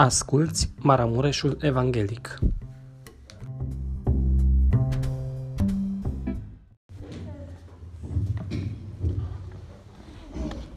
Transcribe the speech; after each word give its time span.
Asculți 0.00 0.72
Maramureșul 0.80 1.56
Evanghelic. 1.60 2.38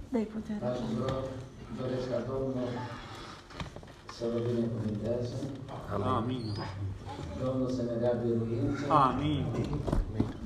Dai 0.10 0.28
putere. 0.34 0.60
Fraților, 0.60 1.24
doresc 1.80 2.10
ca 2.12 2.20
Domnul 2.30 2.68
să 4.18 4.24
vă 4.34 4.40
binecuvânteze, 4.48 5.36
Amin. 6.18 6.46
Domnul 7.44 7.70
să 7.70 7.82
ne 7.82 7.96
dea 8.00 8.14
biruință, 8.24 8.92
Amin. 8.92 9.46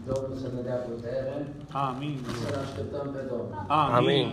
Domnul 0.06 0.38
să 0.42 0.48
ne 0.56 0.62
dea 0.62 0.76
putere, 0.76 1.48
Amin. 1.72 2.18
să-L 2.42 2.58
așteptăm 2.66 3.08
pe 3.14 3.22
Domnul. 3.30 3.66
Amin. 3.68 4.28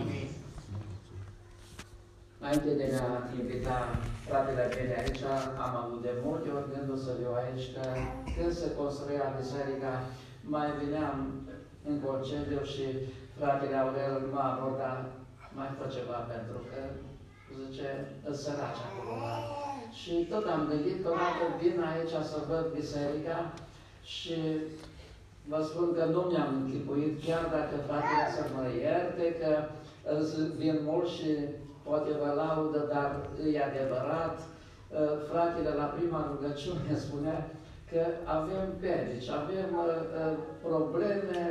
Înainte 2.39 2.69
de 2.79 3.01
a 3.01 3.39
invita 3.39 3.77
fratele 4.27 4.65
mele 4.73 4.95
aici, 5.01 5.21
am 5.65 5.73
avut 5.81 6.01
de 6.07 6.13
multe 6.25 6.49
ori 6.57 6.71
gândul 6.73 6.97
să 7.05 7.11
viu 7.19 7.31
aici, 7.43 7.65
că 7.73 7.83
când 8.35 8.53
se 8.61 8.67
construia 8.79 9.35
biserica, 9.39 9.93
mai 10.53 10.67
veneam 10.79 11.17
în 11.89 11.95
concediu 12.05 12.61
și 12.73 12.85
fratele 13.37 13.75
Aurel 13.77 14.15
m-a 14.33 14.45
abordat, 14.51 15.01
mai 15.57 15.69
fă 15.77 15.85
ceva 15.95 16.19
pentru 16.33 16.57
că, 16.69 16.79
zice, 17.59 17.89
îți 18.29 18.43
săraci 18.43 18.81
acolo. 18.87 19.15
Și 19.99 20.13
tot 20.31 20.45
am 20.55 20.67
gândit 20.69 20.97
că 21.01 21.07
odată 21.09 21.43
vin 21.61 21.77
aici 21.91 22.15
să 22.31 22.37
văd 22.49 22.65
biserica 22.79 23.37
și 24.15 24.37
vă 25.51 25.59
spun 25.69 25.87
că 25.97 26.03
nu 26.05 26.21
mi-am 26.21 26.51
închipuit, 26.61 27.13
chiar 27.25 27.43
dacă 27.57 27.75
fratele 27.87 28.27
să 28.35 28.43
mă 28.53 28.63
ierte, 28.83 29.25
că 29.41 29.51
îți 30.15 30.33
vin 30.61 30.77
mult 30.89 31.07
și 31.07 31.29
poate 31.87 32.11
vă 32.21 32.29
laudă, 32.41 32.79
dar 32.93 33.09
e 33.53 33.63
adevărat. 33.69 34.37
Uh, 34.39 35.13
Fratele 35.29 35.71
la 35.81 35.87
prima 35.95 36.29
rugăciune 36.31 36.93
spunea 37.05 37.39
că 37.91 38.01
avem 38.37 38.65
perici, 38.83 39.29
avem 39.41 39.69
uh, 39.83 39.87
uh, 40.21 40.37
probleme, 40.67 41.41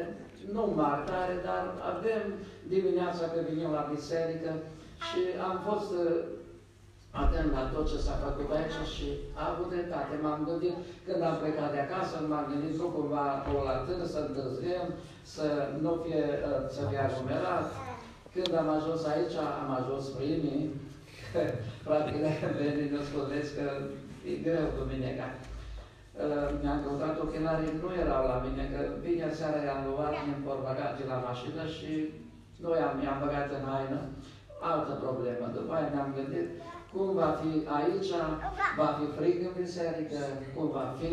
nu 0.55 0.72
mari 0.77 1.05
tare, 1.10 1.34
dar 1.48 1.62
avem 1.92 2.22
dimineața 2.75 3.25
că 3.33 3.38
venim 3.48 3.70
la 3.78 3.91
biserică 3.94 4.50
și 5.08 5.20
am 5.48 5.56
fost 5.69 5.91
uh, 6.03 6.16
atent 7.22 7.48
la 7.56 7.64
tot 7.72 7.86
ce 7.91 7.98
s-a 8.06 8.16
făcut 8.25 8.48
aici 8.56 8.78
și 8.94 9.06
a 9.41 9.44
avut 9.53 9.69
dreptate. 9.75 10.14
M-am 10.22 10.41
gândit, 10.48 10.77
când 11.06 11.20
am 11.22 11.36
plecat 11.42 11.70
de 11.75 11.80
acasă, 11.83 12.14
m-am 12.20 12.47
gândit 12.50 12.75
nu 12.80 12.86
cumva 12.97 13.27
o 13.56 13.58
la 13.69 13.77
târg, 13.84 14.03
să 14.14 14.19
întârziem, 14.27 14.86
să 15.34 15.47
nu 15.84 15.92
fie, 16.03 16.25
uh, 16.48 16.60
să 16.75 16.80
fie 16.88 17.00
aglomerat. 17.06 17.66
Când 18.34 18.52
am 18.62 18.69
ajuns 18.78 19.02
aici, 19.12 19.36
am 19.62 19.70
ajuns 19.80 20.05
primii, 20.16 20.64
fratele 21.84 22.30
Beni 22.56 22.91
ne 22.94 23.00
spuneți 23.08 23.50
că 23.56 23.66
e 24.30 24.33
greu 24.47 24.66
duminica. 24.78 25.28
Uh, 26.22 26.48
Mi-am 26.62 26.83
căutat 26.84 27.16
ochelarii, 27.25 27.78
nu 27.83 27.88
erau 28.03 28.22
la 28.33 28.38
mine, 28.44 28.64
că 28.72 28.80
bine 29.06 29.27
seara 29.38 29.60
i-am 29.62 29.83
luat 29.88 30.16
în 30.33 30.41
portbagajii 30.44 31.10
la 31.12 31.19
mașină 31.27 31.62
și 31.77 31.91
noi 32.64 32.78
am, 32.86 32.94
i-am 33.05 33.19
băgat 33.25 33.48
în 33.56 33.64
haină. 33.70 34.00
Altă 34.70 34.92
problemă. 35.05 35.44
După 35.58 35.72
aia 35.75 35.88
ne-am 35.92 36.14
gândit 36.16 36.48
cum 36.92 37.08
va 37.20 37.30
fi 37.41 37.50
aici, 37.78 38.12
va 38.80 38.88
fi 38.98 39.05
frig 39.16 39.36
în 39.48 39.55
biserică, 39.62 40.20
cum 40.55 40.66
va 40.77 40.86
fi. 40.98 41.12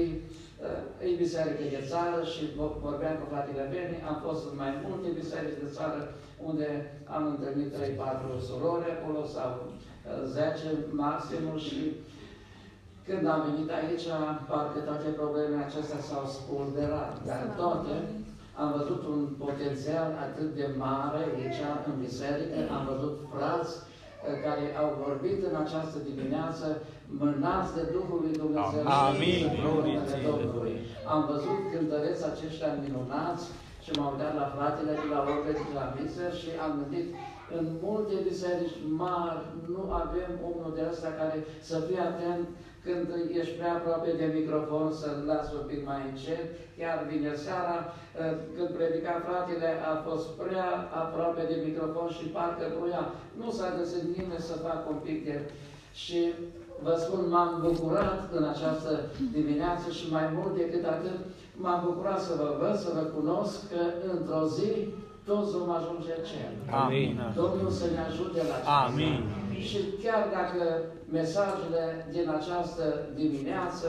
Uh, 0.61 1.07
E 1.07 1.21
biserică 1.25 1.63
de 1.75 1.81
țară 1.91 2.19
și 2.33 2.43
vo- 2.57 2.77
vorbeam 2.87 3.15
cu 3.19 3.25
fratele 3.31 3.65
Beni, 3.73 4.03
am 4.09 4.17
fost 4.25 4.41
în 4.49 4.55
mai 4.63 4.71
multe 4.85 5.09
biserici 5.19 5.61
de 5.63 5.69
țară 5.77 5.99
unde 6.49 6.67
am 7.15 7.23
întâlnit 7.33 7.69
3-4 7.73 8.39
surori 8.47 8.87
acolo 8.95 9.21
sau 9.35 9.49
uh, 9.61 10.23
10 10.25 10.85
maximul 11.03 11.57
și 11.67 11.79
când 13.07 13.23
am 13.33 13.41
venit 13.49 13.69
aici, 13.79 14.05
parcă 14.49 14.79
toate 14.79 15.07
problemele 15.19 15.63
acestea 15.63 16.01
s-au 16.07 16.25
spulberat, 16.35 17.13
dar 17.29 17.41
toate 17.59 17.93
am 18.61 18.69
văzut 18.77 19.01
un 19.13 19.21
potențial 19.45 20.09
atât 20.25 20.49
de 20.59 20.67
mare 20.85 21.21
aici 21.35 21.61
în 21.89 21.95
biserică, 22.05 22.55
am 22.77 22.83
văzut 22.91 23.15
frați 23.33 23.73
uh, 23.77 23.88
care 24.45 24.65
au 24.81 24.89
vorbit 25.05 25.39
în 25.49 25.55
această 25.63 25.97
dimineață, 26.09 26.65
mânați 27.21 27.71
de 27.77 27.83
Duhul 27.95 28.19
lui 28.25 28.35
Dumnezeu. 28.41 28.81
și 28.85 28.97
Amin. 29.07 29.39
de 29.45 29.57
Glorie 29.61 29.97
numele 29.97 30.09
ție. 30.09 30.27
Domnului. 30.29 30.75
Am 31.13 31.21
văzut 31.31 31.59
cântăreți 31.73 32.23
aceștia 32.31 32.71
minunați 32.85 33.43
și 33.83 33.89
m-am 33.95 34.11
uitat 34.13 34.33
la 34.41 34.47
fratele 34.55 34.93
de 35.01 35.07
la 35.13 35.19
Orbe 35.31 35.51
de 35.59 35.73
la 35.79 35.85
Miser 35.95 36.31
și 36.41 36.49
am 36.65 36.71
gândit 36.79 37.07
în 37.57 37.65
multe 37.85 38.15
biserici 38.29 38.75
mari 39.03 39.41
nu 39.73 39.81
avem 40.03 40.31
unul 40.49 40.71
de 40.77 40.83
ăsta 40.91 41.09
care 41.19 41.37
să 41.69 41.75
fie 41.87 42.01
atent 42.11 42.43
când 42.89 43.07
ești 43.39 43.57
prea 43.57 43.73
aproape 43.75 44.11
de 44.21 44.27
microfon 44.37 44.87
să-l 45.01 45.17
las 45.31 45.47
un 45.59 45.65
pic 45.71 45.81
mai 45.89 46.01
încet. 46.09 46.45
Chiar 46.77 46.97
vineri 47.09 47.43
seara, 47.45 47.77
eh, 47.85 48.33
când 48.55 48.69
predica 48.77 49.13
fratele, 49.27 49.69
a 49.91 49.93
fost 50.07 50.27
prea 50.41 50.69
aproape 51.03 51.43
de 51.51 51.57
microfon 51.65 52.09
și 52.17 52.25
parcă 52.35 52.65
voia. 52.79 53.03
Nu 53.39 53.47
s-a 53.57 53.69
găsit 53.79 54.03
nimeni 54.17 54.47
să 54.49 54.63
facă 54.67 54.85
un 54.93 54.99
pic 55.07 55.17
de... 55.27 55.35
Și 56.03 56.19
vă 56.85 56.93
spun, 57.03 57.21
m-am 57.29 57.51
bucurat 57.67 58.19
în 58.37 58.43
această 58.53 58.91
dimineață 59.37 59.87
și 59.97 60.11
mai 60.11 60.27
mult 60.37 60.53
decât 60.61 60.83
atât, 60.85 61.17
m-am 61.61 61.79
bucurat 61.87 62.19
să 62.27 62.33
vă 62.41 62.49
văd, 62.61 62.75
să 62.83 62.89
vă 62.97 63.03
cunosc, 63.17 63.55
că 63.71 63.81
într-o 64.13 64.43
zi 64.57 64.71
toți 65.29 65.51
vom 65.57 65.69
ajunge 65.79 66.11
în 66.17 66.23
cer. 66.29 66.49
Amin. 66.83 67.11
Domnul 67.41 67.71
să 67.79 67.85
ne 67.93 68.01
ajute 68.09 68.39
la 68.49 68.55
aceasta. 68.57 68.87
Amin. 68.91 69.17
Și 69.67 69.79
chiar 70.03 70.21
dacă 70.37 70.63
mesajele 71.19 71.83
din 72.15 72.27
această 72.37 72.85
dimineață 73.21 73.87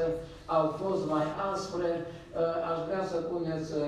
au 0.57 0.65
fost 0.83 1.03
mai 1.15 1.27
aspre, 1.53 1.91
ă, 2.41 2.45
aș 2.71 2.79
vrea 2.87 3.05
să 3.13 3.17
puneți 3.33 3.71
ă, 3.81 3.85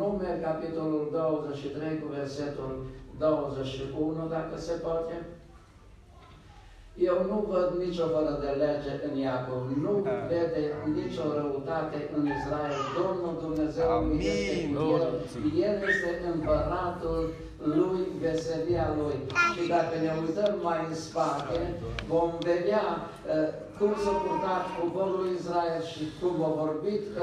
numeri, 0.00 0.44
capitolul 0.48 1.04
23 1.12 2.00
cu 2.00 2.06
versetul 2.18 2.70
21, 3.18 4.26
dacă 4.36 4.54
se 4.66 4.74
poate. 4.86 5.14
Eu 6.98 7.16
nu 7.30 7.38
văd 7.50 7.68
nicio 7.84 8.06
fără 8.14 8.32
de 8.44 8.50
lege 8.64 8.92
în 9.06 9.14
Iacov, 9.18 9.64
nu 9.84 9.92
vede 10.30 10.62
nicio 11.00 11.24
răutate 11.38 11.98
în 12.16 12.22
Israel. 12.38 12.80
Domnul 13.00 13.34
Dumnezeu 13.44 13.90
este 14.18 14.58
cu 14.74 14.82
el. 14.96 15.12
El 15.68 15.76
este 15.88 16.10
împăratul 16.34 17.22
lui, 17.78 18.02
veselia 18.24 18.88
lui. 18.98 19.16
Și 19.54 19.62
dacă 19.74 19.94
ne 20.04 20.12
uităm 20.22 20.52
mai 20.66 20.80
în 20.88 20.94
spate, 21.06 21.58
vom 22.12 22.30
vedea 22.50 22.84
uh, 22.98 23.48
cum 23.78 23.92
s-a 24.02 24.14
purtat 24.24 24.64
poporul 24.80 25.16
lui 25.22 25.32
Israel 25.40 25.80
și 25.92 26.02
cum 26.18 26.34
a 26.48 26.52
vorbit 26.62 27.04
uh, 27.12 27.22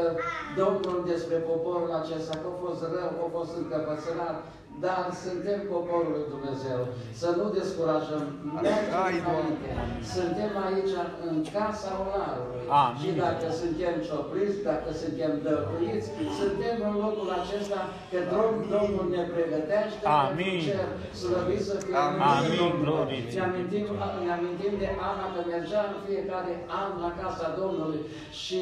Domnul 0.61 0.97
despre 1.11 1.38
poporul 1.51 1.91
acesta, 2.01 2.34
că 2.41 2.47
a 2.51 2.55
fost 2.63 2.81
rău, 2.95 3.11
a 3.25 3.28
fost 3.38 3.53
încăpățânat, 3.61 4.38
dar 4.85 5.03
suntem 5.25 5.59
poporul 5.73 6.11
lui 6.17 6.25
Dumnezeu. 6.34 6.79
Să 7.22 7.28
nu 7.39 7.45
descurajăm. 7.59 8.23
Mergem 8.56 8.85
înainte. 8.91 9.69
Suntem 10.16 10.51
aici 10.67 10.94
în 11.28 11.35
casa 11.56 11.91
olarului. 12.03 12.63
Amin. 12.84 13.00
Și 13.01 13.09
dacă 13.23 13.47
suntem 13.61 13.94
ciopriți, 14.07 14.57
dacă 14.69 14.89
suntem 15.01 15.31
dăruiți, 15.45 16.07
suntem 16.39 16.75
în 16.89 16.95
locul 17.03 17.29
acesta 17.41 17.79
că 18.11 18.19
Domnul, 18.35 18.66
Domnul 18.78 19.06
ne 19.16 19.23
pregătește 19.34 20.03
Amin. 20.22 20.35
pentru 20.35 20.67
cer. 20.67 20.88
Slăvit 21.22 21.61
să 21.69 21.75
fie 21.84 21.95
Amin. 22.03 22.17
numele 22.19 22.47
Amin. 22.47 22.59
Domnului. 22.61 22.88
Glorie 22.88 23.22
ție. 23.29 23.40
Ne 23.40 23.45
amintim, 23.47 23.85
ne 24.25 24.31
amintim 24.38 24.73
de 24.84 24.90
Ana 25.09 25.25
că 25.34 25.40
mergea 25.53 25.81
în 25.91 25.97
fiecare 26.07 26.53
an 26.81 26.90
la 27.05 27.11
casa 27.22 27.47
Domnului 27.61 28.01
și 28.41 28.61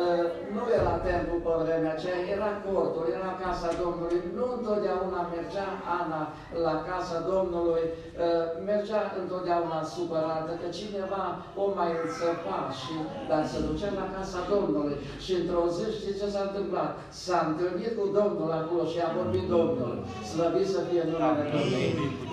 uh, 0.00 0.26
nu 0.54 0.62
era 0.78 0.94
templu 1.08 1.36
pe 1.44 1.52
vremea 1.62 1.92
aceea, 1.94 2.20
era 2.36 2.50
cortul, 2.66 3.06
era 3.18 3.30
casa 3.44 3.70
Domnului. 3.82 4.18
Nu 4.36 4.44
întotdeauna 4.56 5.20
mergea 5.34 5.68
Ana 6.00 6.22
la 6.66 6.74
casa 6.88 7.18
Domnului, 7.32 7.84
uh, 7.92 8.44
mergea 8.70 9.02
întotdeauna 9.20 9.78
supărată 9.94 10.52
că 10.60 10.66
cineva 10.78 11.24
o 11.62 11.64
mai 11.78 11.90
înțăpa 12.02 12.60
și 12.80 12.94
dar 13.28 13.42
se 13.52 13.58
ducea 13.68 13.90
la 14.00 14.06
casa 14.16 14.40
Domnului. 14.54 14.96
Și 15.24 15.32
într-o 15.40 15.64
zi 15.76 15.84
știți 15.98 16.20
ce 16.20 16.28
s-a 16.34 16.44
întâmplat? 16.48 16.90
S-a 17.24 17.38
întâlnit 17.48 17.92
cu 17.98 18.04
Domnul 18.18 18.50
acolo 18.60 18.84
și 18.92 18.98
a 19.06 19.10
vorbit 19.18 19.44
Domnul. 19.56 19.92
Slăvit 20.30 20.68
să 20.74 20.80
fie 20.88 21.02
numele 21.10 21.44
Domnului. 21.54 21.88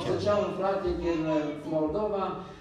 Zicea 0.07 0.35
un 0.45 0.51
frate 0.59 0.89
din 1.03 1.19
uh, 1.35 1.41
Moldova, 1.75 2.23
Uh, 2.37 2.58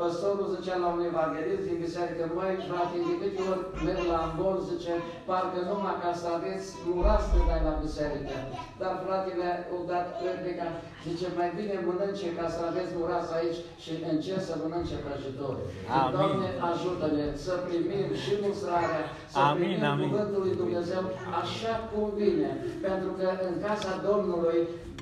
Păstorul 0.00 0.46
zicea 0.54 0.76
la 0.82 0.88
un 0.96 1.02
evanghelist 1.10 1.64
din 1.68 1.78
biserică, 1.86 2.22
măi, 2.36 2.54
frate, 2.68 2.96
de 3.08 3.14
câte 3.20 3.42
ori 3.52 3.62
merg 3.86 4.02
la 4.12 4.18
ambon, 4.26 4.56
zice, 4.70 4.92
parcă 5.28 5.58
numai 5.68 5.96
ca 6.04 6.12
să 6.20 6.26
aveți 6.36 6.66
murați 6.88 7.26
să 7.30 7.38
dai 7.48 7.62
la 7.68 7.74
biserică. 7.84 8.36
Dar 8.80 8.92
fratele 9.04 9.48
o 9.74 9.76
dat 9.90 10.06
replica, 10.26 10.66
zice, 11.06 11.26
mai 11.38 11.50
bine 11.58 11.74
mănânce 11.86 12.26
ca 12.38 12.46
să 12.54 12.60
aveți 12.70 12.92
murați 13.00 13.30
aici 13.38 13.60
și 13.82 13.92
încerc 14.12 14.42
să 14.48 14.54
mănânce 14.62 14.96
prăjitori. 15.04 15.62
Amin. 16.00 16.12
Doamne, 16.14 16.48
ajută-ne 16.70 17.26
să 17.44 17.52
primim 17.66 18.08
și 18.22 18.32
mustrarea, 18.44 19.02
să 19.32 19.38
Amin, 19.38 19.58
primim 19.60 19.84
amin. 19.92 20.04
cuvântul 20.04 20.40
lui 20.44 20.54
Dumnezeu 20.62 21.02
așa 21.42 21.74
cum 21.90 22.04
vine. 22.20 22.50
Pentru 22.86 23.10
că 23.18 23.26
în 23.48 23.54
casa 23.66 23.92
Domnului 24.08 24.58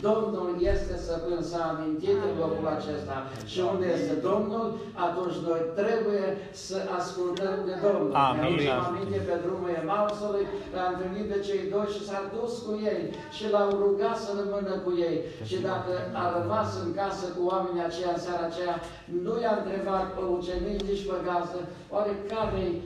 Domnul 0.08 0.50
este 0.72 0.94
stăpân, 1.04 1.42
s-a 1.50 1.62
amintit 1.72 2.18
în 2.28 2.34
locul 2.42 2.68
acesta. 2.78 3.16
Și 3.52 3.58
unde 3.72 3.86
este 3.96 4.14
Domnul, 4.28 4.66
atunci 5.06 5.38
noi 5.48 5.62
trebuie 5.80 6.26
să 6.66 6.76
ascultăm 6.98 7.56
de 7.68 7.74
Domnul. 7.84 8.10
Amin. 8.28 8.56
Ne 8.60 8.70
aminte 8.88 9.18
pe 9.28 9.36
drumul 9.44 9.70
Emausului, 9.82 10.44
l-a 10.74 10.86
întâlnit 10.92 11.26
pe 11.30 11.38
cei 11.46 11.62
doi 11.74 11.88
și 11.94 12.00
s-a 12.08 12.20
dus 12.36 12.52
cu 12.64 12.72
ei 12.92 13.02
și 13.36 13.44
l-au 13.52 13.68
rugat 13.82 14.16
să 14.24 14.30
rămână 14.38 14.74
cu 14.84 14.90
ei. 15.08 15.16
Și 15.48 15.56
dacă 15.70 15.92
a 16.22 16.24
rămas 16.38 16.68
în 16.84 16.90
casă 17.00 17.24
cu 17.34 17.42
oamenii 17.52 17.86
aceia 17.88 18.12
în 18.14 18.22
seara 18.24 18.44
aceea, 18.48 18.76
nu 19.24 19.32
i-a 19.42 19.54
întrebat 19.60 20.06
pe 20.16 20.22
ucenici, 20.36 20.86
nici 20.88 21.06
pe 21.08 21.16
gazdă, 21.26 21.60
oare 21.94 22.12
care-i 22.32 22.70
uh, 22.76 22.82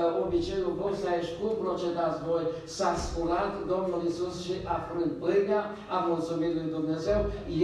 uh, 0.00 0.22
obiceiul 0.24 0.74
vostru 0.82 1.06
aici, 1.08 1.30
cum 1.38 1.52
procedați 1.64 2.18
voi? 2.28 2.44
S-a 2.76 2.92
sculat 3.04 3.52
Domnul 3.72 4.00
Isus 4.08 4.34
și 4.46 4.54
a 4.74 4.76
frânt 4.88 5.12
pâinea, 5.22 5.62
a 5.94 5.98
mulțumit 6.10 6.49
lui 6.58 6.68
Dumnezeu, 6.76 7.20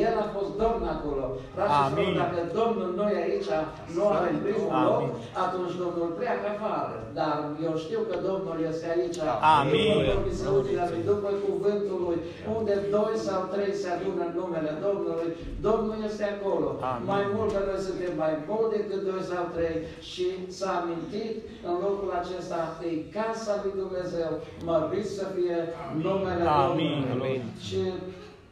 El 0.06 0.14
a 0.24 0.26
fost 0.36 0.50
Domn 0.62 0.82
acolo. 0.96 1.24
Frați 1.54 1.72
și 1.76 1.82
Amin. 1.84 1.94
surori, 1.94 2.20
dacă 2.22 2.38
Domnul 2.60 2.90
nu 2.98 3.04
e 3.14 3.18
aici, 3.26 3.50
nu 3.96 4.02
are 4.16 4.28
în 4.34 4.40
primul 4.46 4.70
Amin. 4.72 4.86
loc, 4.88 5.02
atunci 5.44 5.74
Domnul 5.82 6.08
pleacă 6.18 6.46
afară. 6.54 6.96
Dar 7.18 7.36
eu 7.66 7.74
știu 7.84 8.00
că 8.08 8.16
Domnul 8.28 8.56
este 8.70 8.86
aici. 8.94 9.18
Amin. 9.58 9.92
După 9.96 10.08
promisiunile 10.10 10.84
lui, 10.90 11.02
după 11.12 11.28
cuvântul 11.46 11.98
lui, 12.06 12.18
unde 12.56 12.74
doi 12.96 13.14
sau 13.26 13.40
trei 13.52 13.72
se 13.80 13.88
adună 13.94 14.22
în 14.28 14.32
numele 14.40 14.72
Domnului, 14.86 15.30
Domnul 15.66 15.96
este 16.08 16.24
acolo. 16.34 16.68
Amin. 16.90 17.06
Mai 17.12 17.24
mult 17.34 17.48
că 17.54 17.60
noi 17.68 17.80
suntem 17.88 18.12
mai 18.24 18.34
mulți 18.48 18.72
decât 18.76 19.00
doi 19.10 19.22
sau 19.30 19.44
trei 19.56 19.76
și 20.10 20.26
s-a 20.56 20.70
amintit 20.80 21.34
în 21.68 21.74
locul 21.84 22.10
acesta, 22.20 22.60
e 22.88 22.90
casa 23.18 23.52
lui 23.62 23.74
Dumnezeu, 23.82 24.30
mărit 24.68 25.08
să 25.18 25.24
fie 25.36 25.58
numele 26.06 26.44
Amin. 26.64 26.92
Domnului. 26.96 27.14
Amin. 27.14 27.42
Și 27.66 27.80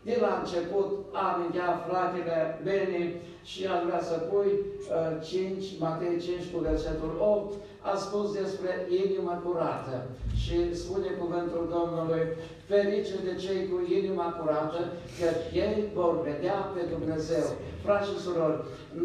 de 0.05 0.19
la 0.21 0.41
început 0.43 0.91
amintea 1.13 1.85
fratele 1.87 2.61
Beni 2.63 3.15
și 3.45 3.67
aș 3.67 3.83
vrea 3.87 4.03
să 4.03 4.15
pui 4.15 4.51
uh, 4.53 5.25
5, 5.25 5.65
Matei 5.79 6.21
5 6.21 6.53
cu 6.53 6.59
versetul 6.59 7.17
8, 7.21 7.55
a 7.93 7.95
spus 8.05 8.27
despre 8.41 8.71
inima 9.05 9.35
curată 9.45 9.97
și 10.43 10.57
spune 10.83 11.09
cuvântul 11.21 11.65
Domnului, 11.77 12.23
ferice 12.69 13.17
de 13.29 13.35
cei 13.45 13.61
cu 13.71 13.77
inima 13.99 14.29
curată, 14.39 14.81
că 15.19 15.29
ei 15.65 15.77
vor 15.99 16.15
vedea 16.29 16.59
pe 16.75 16.83
Dumnezeu. 16.95 17.47
Frați 17.85 18.09
și 18.11 18.23
surori, 18.25 18.59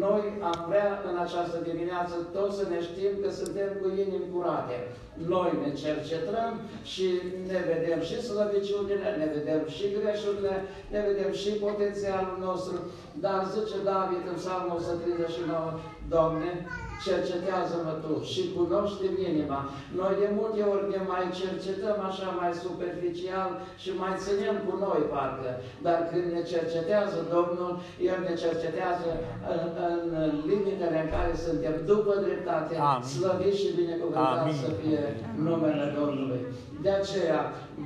noi 0.04 0.22
am 0.50 0.58
vrea 0.68 0.90
în 1.10 1.16
această 1.26 1.58
dimineață 1.70 2.14
toți 2.36 2.56
să 2.58 2.64
ne 2.72 2.80
știm 2.88 3.12
că 3.22 3.28
suntem 3.40 3.70
cu 3.80 3.86
inimi 4.02 4.30
curate. 4.34 4.76
Noi 5.32 5.50
ne 5.62 5.70
cercetăm 5.84 6.50
și 6.92 7.06
ne 7.50 7.60
vedem 7.70 8.00
și 8.08 8.16
slăbiciunile, 8.28 9.08
ne 9.20 9.28
vedem 9.36 9.60
și 9.74 9.84
greșurile, 9.96 10.54
ne 10.94 11.00
vedem 11.08 11.30
și 11.42 11.50
potențialul 11.66 12.36
nostru, 12.48 12.74
dar 13.24 13.40
zice 13.54 13.76
David 13.90 14.24
în 14.32 14.38
Psalmul 14.42 14.76
139, 14.76 15.78
Doamne, 16.12 16.50
cercetează-mă 17.06 17.92
Tu 18.02 18.12
și 18.32 18.42
cunoaște 18.54 19.06
inima. 19.30 19.60
Noi 20.00 20.12
de 20.22 20.28
multe 20.38 20.60
ori 20.72 20.84
ne 20.94 21.00
mai 21.12 21.24
cercetăm 21.40 21.98
așa 22.10 22.28
mai 22.40 22.50
superficial 22.64 23.50
și 23.82 23.90
mai 24.02 24.12
ținem 24.24 24.56
cu 24.66 24.72
noi 24.84 25.00
parcă, 25.12 25.50
dar 25.86 25.98
când 26.10 26.26
ne 26.34 26.42
cercetează 26.52 27.18
Domnul, 27.34 27.70
El 28.10 28.18
ne 28.28 28.34
cercetează 28.42 29.10
în, 29.54 29.64
în 30.22 30.32
limitele 30.48 30.98
în 31.02 31.08
care 31.14 31.32
suntem 31.46 31.74
după 31.92 32.12
dreptate, 32.26 32.74
Amin. 32.76 33.08
slăvit 33.12 33.54
și 33.60 33.76
binecuvântat 33.80 34.40
Amin. 34.42 34.60
să 34.62 34.68
fie 34.80 35.02
numele 35.46 35.86
Domnului. 35.98 36.42
De 36.82 36.90
aceea 36.90 37.40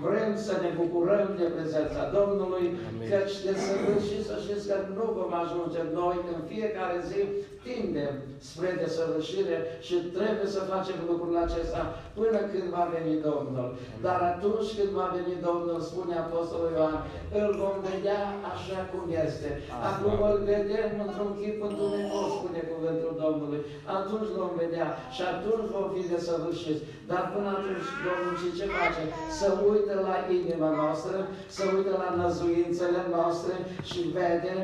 vrem 0.05 0.37
să 0.46 0.55
ne 0.62 0.70
bucurăm 0.81 1.29
de 1.41 1.46
prezența 1.56 2.02
Domnului, 2.19 2.64
căci 3.11 3.37
de 3.46 3.52
săvârșit 3.64 4.23
să 4.29 4.35
știți 4.44 4.69
că 4.69 4.76
nu 4.96 5.05
vom 5.19 5.32
ajunge 5.43 5.82
noi 6.00 6.17
în 6.35 6.41
fiecare 6.52 6.99
zi, 7.08 7.20
tindem 7.64 8.14
spre 8.49 8.70
desăvârșire 8.82 9.58
și 9.87 9.94
trebuie 9.94 10.49
să 10.56 10.61
facem 10.73 10.99
lucrul 11.11 11.37
acesta 11.37 11.82
până 12.19 12.38
când 12.52 12.66
va 12.76 12.84
veni 12.94 13.14
Domnul. 13.28 13.69
Dar 14.06 14.19
atunci 14.32 14.70
când 14.76 14.90
va 15.00 15.06
veni 15.16 15.34
Domnul, 15.49 15.78
spune 15.88 16.14
Apostolul 16.16 16.72
Ioan, 16.78 16.96
îl 17.40 17.49
vom 17.62 17.76
vedea 17.90 18.20
așa 18.52 18.81
cum 18.90 19.05
este. 19.26 19.49
Acum 19.90 20.16
îl 20.31 20.38
vedem 20.52 20.90
într-un 21.05 21.31
chip 21.38 21.56
întunecos, 21.69 22.26
spune 22.38 22.61
cuvântul 22.70 23.12
Domnului. 23.25 23.61
Atunci 23.99 24.31
vom 24.40 24.52
vedea 24.62 24.88
și 25.14 25.22
atunci 25.34 25.72
vom 25.75 25.87
fi 25.94 26.02
desăvârșiți. 26.12 26.84
Dar 27.11 27.22
până 27.34 27.49
atunci 27.56 27.88
Domnul 28.06 28.34
și 28.40 28.49
ce 28.58 28.66
face? 28.76 29.02
Să 29.38 29.46
uită 29.70 29.94
la 30.08 30.16
inima 30.38 30.70
noastră, 30.81 31.16
să 31.56 31.62
uită 31.76 31.93
la 32.02 32.11
năzuințele 32.19 33.02
noastre 33.14 33.55
și 33.90 34.00
vede, 34.16 34.55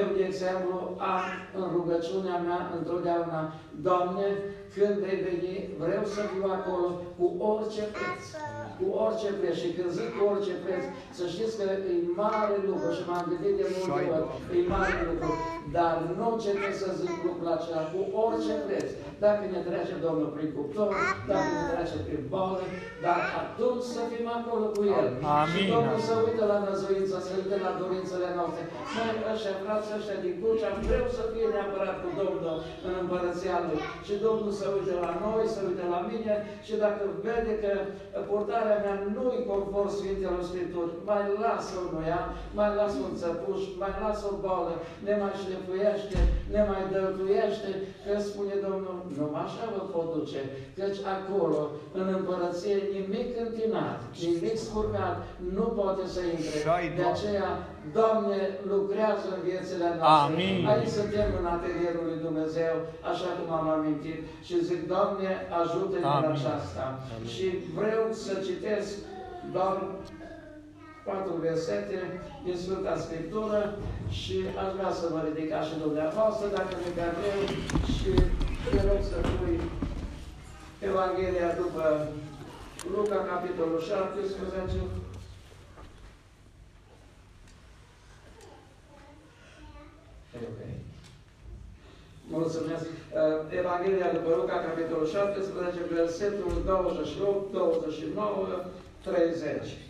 eu, 0.00 0.06
de 0.16 0.22
exemplu, 0.30 0.74
am 1.14 1.24
în 1.60 1.66
rugăciunea 1.76 2.36
mea 2.46 2.60
întotdeauna, 2.78 3.40
Doamne, 3.82 4.26
când 4.74 4.94
vei 4.98 5.16
veni, 5.16 5.68
vreau 5.78 6.04
să 6.04 6.20
fiu 6.20 6.44
acolo 6.52 7.02
cu 7.18 7.42
orice 7.42 7.82
preț. 7.82 8.24
Cu 8.78 8.86
orice 9.04 9.28
preț. 9.38 9.54
Și 9.62 9.70
când 9.76 9.90
zic 9.98 10.08
cu 10.16 10.22
orice 10.32 10.54
preț, 10.64 10.82
să 11.18 11.24
știți 11.34 11.54
că 11.58 11.64
e 11.92 11.94
mare 12.22 12.56
lucru 12.68 12.88
și 12.96 13.02
m-am 13.08 13.24
gândit 13.30 13.54
de 13.60 13.66
multe 13.74 14.02
ori, 14.16 14.26
e 14.56 14.58
mare 14.74 14.98
lucru. 15.08 15.30
Dar 15.76 15.94
nu 16.18 16.26
încetez 16.32 16.74
să 16.82 16.90
zic 17.00 17.14
lucrul 17.26 17.48
acela 17.56 17.82
cu 17.92 18.00
orice 18.24 18.54
preț. 18.66 18.88
Dacă 19.24 19.42
ne 19.52 19.60
trece 19.68 19.94
Domnul 20.06 20.30
prin 20.36 20.50
cuptor, 20.56 20.90
dacă 21.30 21.48
ne 21.56 21.64
trece 21.72 21.96
prin 22.06 22.22
boală, 22.32 22.64
dar 23.04 23.20
atunci 23.42 23.86
să 23.94 24.00
fim 24.10 24.26
acolo 24.38 24.66
cu 24.76 24.82
El. 24.98 25.06
Amin. 25.38 25.52
Și 25.52 25.60
Domnul 25.74 25.98
să 26.08 26.14
uită 26.26 26.44
la 26.52 26.58
năzuință, 26.66 27.16
să 27.26 27.32
uită 27.40 27.56
la 27.66 27.72
dorințele 27.82 28.28
noastre. 28.38 28.62
Noi 28.96 29.16
ăștia, 29.32 29.54
frați 29.64 29.88
ăștia 29.96 30.18
din 30.24 30.34
Curcea, 30.40 30.70
vreau 30.86 31.08
să 31.18 31.22
fie 31.32 31.46
neapărat 31.54 31.96
cu 32.02 32.08
Domnul 32.20 32.56
în 32.86 32.94
împărăția 33.02 33.56
Lui. 33.66 33.80
Și 34.06 34.14
Domnul 34.26 34.52
să 34.60 34.66
uite 34.76 34.94
la 35.04 35.12
noi, 35.24 35.44
să 35.54 35.60
uite 35.68 35.84
la 35.94 36.00
mine 36.10 36.34
și 36.66 36.74
dacă 36.84 37.02
vede 37.26 37.54
că 37.62 37.72
purtarea 38.30 38.65
mea 38.84 38.96
nu-i 39.14 39.46
conform 39.50 39.90
Sfintelor 39.96 40.42
Scripturi, 40.48 40.92
mai 41.08 41.24
lasă 41.44 41.74
unul 41.86 42.04
ea, 42.12 42.22
mai 42.58 42.70
lasă 42.78 42.98
un 43.08 43.14
țăpuș, 43.20 43.60
mai 43.82 43.92
lasă 44.02 44.24
o 44.32 44.34
boală, 44.42 44.74
ne 45.06 45.14
mai 45.20 45.34
șlefuiește, 45.42 46.18
ne 46.54 46.60
mai 46.70 46.82
dăltuiește, 46.92 47.70
că 48.04 48.12
spune 48.28 48.54
Domnul, 48.66 48.98
nu 49.16 49.26
așa 49.44 49.64
vă 49.74 49.82
pot 49.92 50.08
duce, 50.16 50.40
căci 50.78 51.00
acolo, 51.16 51.60
în 51.98 52.06
împărăție, 52.18 52.76
nimic 52.96 53.28
întinat, 53.44 53.98
nimic 54.26 54.56
scurcat, 54.66 55.16
nu 55.56 55.66
poate 55.78 56.04
să 56.14 56.20
intre. 56.34 56.56
De 57.00 57.04
aceea, 57.12 57.50
Doamne, 57.92 58.40
lucrează 58.72 59.26
în 59.34 59.40
viețile 59.48 59.88
noastre. 59.98 60.32
Amin. 60.32 60.66
Aici 60.72 60.96
suntem 60.98 61.28
în 61.40 61.46
atelierul 61.56 62.04
lui 62.10 62.20
Dumnezeu, 62.26 62.74
așa 63.12 63.28
cum 63.36 63.48
am 63.58 63.68
amintit, 63.76 64.18
și 64.46 64.64
zic, 64.64 64.80
Doamne, 64.92 65.30
ajută-ne 65.60 66.06
în 66.06 66.16
Amin. 66.18 66.30
aceasta. 66.30 66.84
Și 67.32 67.46
vreau 67.78 68.04
să 68.24 68.32
citesc 68.48 68.90
doar 69.52 69.76
patru 71.06 71.34
versete 71.46 71.98
din 72.44 72.56
Sfânta 72.62 72.94
Scriptură 73.04 73.60
și 74.20 74.36
aș 74.62 74.70
vrea 74.76 74.92
să 75.00 75.04
vă 75.12 75.20
ridicați 75.28 75.68
și 75.68 75.82
dumneavoastră, 75.84 76.46
dacă 76.56 76.72
mi 76.80 76.88
e 76.90 76.96
greu, 76.98 77.40
și 77.96 78.10
te 78.70 78.80
rog 78.88 79.00
să 79.10 79.16
pui 79.38 79.60
Evanghelia 80.88 81.50
după 81.62 81.84
Luca, 82.94 83.18
capitolul 83.32 83.80
17, 83.80 84.76
Ok. 90.34 90.60
Mulțumesc. 92.38 92.84
Uh, 92.84 93.58
Evanghelia 93.60 94.10
după 94.16 94.30
Luca, 94.38 94.56
capitolul 94.68 95.06
17, 95.06 95.80
versetul 95.98 96.52
28, 96.64 97.52
29, 97.52 98.46
30. 99.04 99.86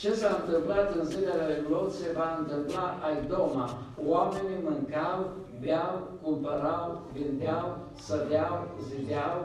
Ce 0.00 0.14
s-a 0.14 0.32
întâmplat 0.40 0.94
în 0.98 1.04
zilele 1.04 1.44
lui 1.48 1.70
Lot 1.70 1.92
se 1.92 2.08
va 2.18 2.28
întâmpla 2.40 2.86
ai 3.06 3.16
doma. 3.28 3.68
Oamenii 4.14 4.64
mâncau, 4.68 5.18
beau, 5.62 5.94
cumpărau, 6.22 7.02
vindeau, 7.12 7.66
sădeau, 8.06 8.56
zideau. 8.88 9.36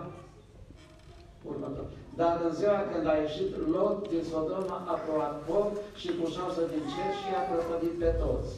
Următor. 1.50 1.88
Dar 2.20 2.42
în 2.46 2.52
ziua 2.60 2.80
când 2.92 3.08
a 3.08 3.16
ieșit 3.16 3.52
Lot 3.74 4.10
din 4.10 4.24
Sodoma, 4.32 4.78
a 4.94 4.96
plouat 5.04 5.36
foc 5.48 5.72
și 6.02 6.10
cu 6.18 6.26
șansă 6.36 6.62
din 6.72 6.84
cer 6.92 7.12
și 7.20 7.26
i-a 7.32 7.44
prăpădit 7.50 7.96
pe 8.00 8.12
toți. 8.22 8.52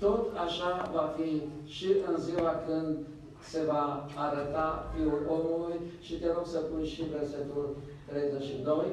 Tot 0.00 0.36
așa 0.46 0.90
va 0.92 1.14
fi 1.16 1.42
și 1.66 1.88
în 2.08 2.16
ziua 2.20 2.62
când 2.66 2.96
se 3.38 3.60
va 3.66 4.06
arăta 4.16 4.90
Fiul 4.94 5.26
omului 5.28 5.80
și 6.00 6.14
te 6.14 6.26
rog 6.34 6.46
să 6.46 6.58
pui 6.58 6.86
și 6.86 7.02
versetul 7.02 7.76
32. 8.06 8.84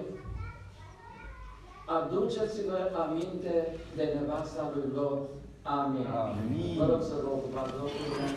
Aduceți-vă 1.85 2.79
aminte 3.05 3.75
de 3.95 4.03
nevasta 4.15 4.71
lui 4.73 4.87
Lot. 4.95 5.19
Amin. 5.61 6.05
Amin. 6.05 6.77
Vă 6.77 6.85
rog 6.91 7.01
să 7.01 7.15
vă 7.23 7.29
ocupați 7.37 7.73
locurile. 7.81 8.27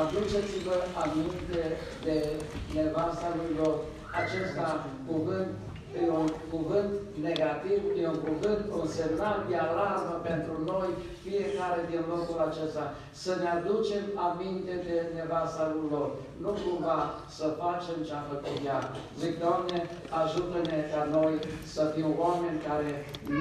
Aduceți-vă 0.00 0.76
aminte 1.04 1.62
de 2.04 2.16
nevasta 2.74 3.28
lui 3.36 3.56
Lot. 3.58 3.80
Acesta 4.20 4.86
cuvânt 5.06 5.48
e 6.00 6.04
un 6.20 6.28
cuvânt 6.52 6.92
negativ, 7.28 7.80
e 8.02 8.04
un 8.14 8.20
cuvânt, 8.28 8.62
un 8.80 8.86
semnal 8.98 9.38
de 9.48 9.56
alarmă 9.66 10.14
pentru 10.30 10.54
noi, 10.70 10.88
fiecare 11.24 11.80
din 11.90 12.02
locul 12.12 12.38
acesta. 12.48 12.84
Să 13.22 13.32
ne 13.40 13.48
aducem 13.56 14.04
aminte 14.28 14.74
de 14.86 14.96
nevasta 15.16 15.64
lor. 15.90 16.08
Nu 16.42 16.50
cumva 16.62 16.98
să 17.36 17.46
facem 17.62 17.98
ce 18.06 18.12
a 18.16 18.22
făcut 18.30 18.56
ea. 18.68 18.80
Zic, 19.20 19.34
Doamne, 19.44 19.78
ajută-ne 20.22 20.78
ca 20.92 21.02
noi 21.16 21.34
să 21.74 21.82
fim 21.94 22.08
oameni 22.24 22.64
care 22.68 22.90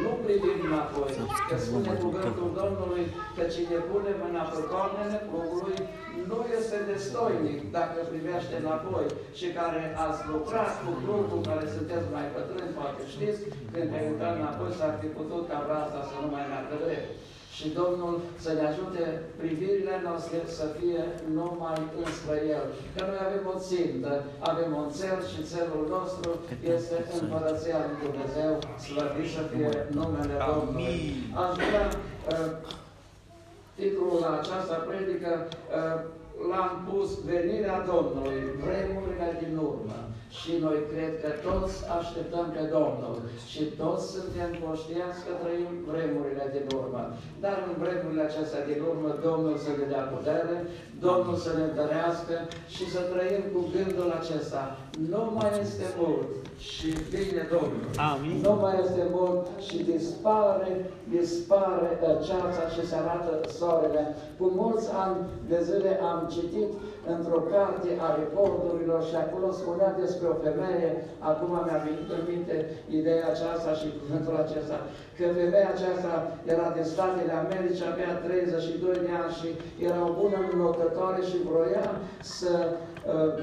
nu 0.02 0.12
privim 0.24 0.60
înapoi. 0.70 1.12
Că 1.50 1.56
spune 1.66 1.92
cuvântul 2.04 2.50
Domnului 2.62 3.04
că 3.36 3.44
cine 3.54 3.78
pune 3.90 4.12
mâna 4.22 4.44
pe 4.52 4.60
cornele 4.72 5.18
plugului 5.30 5.80
nu 6.30 6.40
este 6.58 6.78
destoinic 6.92 7.60
dacă 7.78 7.98
privește 8.12 8.56
înapoi 8.64 9.06
și 9.40 9.48
care 9.58 9.82
ați 10.06 10.22
lucrat 10.32 10.72
cu 10.84 10.92
plugul 11.04 11.42
care 11.50 11.66
sunteți 11.76 12.08
mai 12.16 12.26
bătrâni, 12.44 12.76
poate 12.78 13.02
știți, 13.16 13.42
când 13.72 13.88
te 13.92 14.00
uitat 14.10 14.34
înapoi 14.40 14.72
s-ar 14.80 14.94
fi 15.02 15.08
putut 15.20 15.44
ca 15.50 15.58
asta 15.84 16.00
să 16.10 16.16
nu 16.24 16.30
mai 16.36 16.46
meargă 16.52 16.76
drept. 16.84 17.10
Și 17.58 17.66
Domnul 17.80 18.14
să 18.44 18.52
ne 18.58 18.64
ajute 18.72 19.04
privirile 19.42 19.96
noastre 20.08 20.38
să 20.58 20.66
fie 20.78 21.02
numai 21.38 21.80
înspre 22.04 22.38
El. 22.56 22.66
Că 22.94 23.02
noi 23.10 23.20
avem 23.28 23.44
o 23.54 23.58
țintă, 23.68 24.12
avem 24.52 24.70
un 24.82 24.88
cel 24.98 25.20
și 25.32 25.40
celul 25.52 25.86
nostru 25.96 26.30
este 26.76 26.96
Împărăția 27.20 27.80
Lui 27.86 27.98
Dumnezeu, 28.06 28.52
slăvit 28.86 29.30
să 29.36 29.44
fie 29.52 29.72
numele 29.98 30.36
Domnului. 30.50 30.96
Aș 31.44 31.54
vrea 31.68 31.88
uh, 32.34 32.52
titlul 33.78 34.16
la 34.24 34.32
această 34.40 34.74
predică 34.88 35.32
uh, 35.48 35.98
l-am 36.50 36.72
pus 36.88 37.10
Venirea 37.32 37.78
Domnului, 37.92 38.40
vremurile 38.64 39.28
din 39.42 39.54
urmă. 39.70 40.00
Și 40.40 40.52
noi 40.66 40.80
cred 40.92 41.14
că 41.24 41.30
toți 41.48 41.76
așteptăm 41.98 42.48
pe 42.56 42.64
Domnul 42.78 43.18
și 43.52 43.64
toți 43.82 44.06
suntem 44.16 44.50
conștienți 44.64 45.24
că 45.26 45.32
trăim 45.42 45.72
vremurile 45.90 46.46
din 46.56 46.66
urmă. 46.80 47.04
Dar 47.44 47.56
în 47.68 47.74
vremurile 47.84 48.24
acestea 48.26 48.68
din 48.70 48.80
urmă, 48.92 49.10
Domnul 49.28 49.56
să 49.66 49.72
ne 49.78 49.86
dea 49.94 50.06
putere, 50.14 50.56
Domnul 51.08 51.38
să 51.46 51.52
ne 51.60 51.68
dărească 51.78 52.36
și 52.76 52.84
să 52.94 53.02
trăim 53.14 53.44
cu 53.54 53.62
gândul 53.76 54.10
acesta. 54.20 54.64
Nu 55.12 55.24
mai 55.38 55.52
este 55.64 55.86
mult 56.02 56.30
și 56.70 56.88
vine 57.14 57.44
Domnul. 57.56 57.86
Amin. 58.12 58.38
Nu 58.46 58.54
mai 58.64 58.76
este 58.86 59.04
mult 59.18 59.44
și 59.68 59.78
dispare, 59.92 60.70
dispare 61.16 61.90
ceața 62.28 62.64
și 62.74 62.88
se 62.90 62.96
arată 62.96 63.32
soarele. 63.58 64.04
Cu 64.38 64.46
mulți 64.62 64.90
ani 65.04 65.18
de 65.50 65.58
zile 65.70 66.00
am 66.12 66.20
citit 66.36 66.70
într-o 67.16 67.40
carte 67.54 67.90
a 68.06 68.10
reporturilor 68.22 69.02
și 69.10 69.16
acolo 69.24 69.48
spunea 69.52 69.92
despre 70.04 70.28
o 70.34 70.36
femeie, 70.46 70.90
acum 71.30 71.52
mi-a 71.66 71.80
venit 71.88 72.08
în 72.18 72.24
minte 72.32 72.56
ideea 73.00 73.26
aceasta 73.34 73.72
și 73.80 73.88
cuvântul 74.00 74.36
acesta, 74.46 74.78
că 75.18 75.24
femeia 75.42 75.70
aceasta 75.76 76.14
era 76.54 76.68
din 76.76 76.86
Statele 76.94 77.34
Americi, 77.44 77.82
avea 77.92 78.12
32 78.26 78.94
de 79.06 79.12
ani 79.22 79.38
și 79.40 79.50
era 79.88 80.00
o 80.10 80.16
bună 80.22 80.40
notătoare 80.62 81.22
și 81.30 81.38
vroia 81.50 81.86
să, 82.38 82.54
uh, 83.16 83.34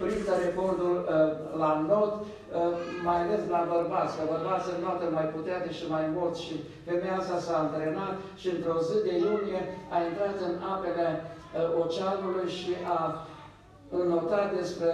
să 0.00 0.06
prindă 0.06 0.34
recordul 0.46 0.94
uh, 1.00 1.08
la 1.62 1.72
not, 1.88 2.12
uh, 2.20 2.24
mai 3.06 3.18
ales 3.22 3.42
la 3.54 3.60
bărbați, 3.74 4.16
că 4.16 4.22
bărbații 4.34 4.82
notă 4.84 5.06
mai 5.18 5.26
puternici 5.34 5.78
și 5.80 5.92
mai 5.96 6.04
mulți 6.16 6.42
și 6.46 6.54
femeia 6.86 7.16
asta 7.18 7.38
s-a 7.44 7.56
antrenat 7.64 8.14
și 8.40 8.48
într-o 8.54 8.78
zi 8.88 8.96
de 9.06 9.14
iunie 9.24 9.62
a 9.94 9.96
intrat 10.08 10.36
în 10.48 10.54
apele 10.74 11.06
uh, 11.16 11.82
oceanului 11.82 12.48
și 12.58 12.72
a 12.96 12.98
notat 14.12 14.48
despre, 14.60 14.90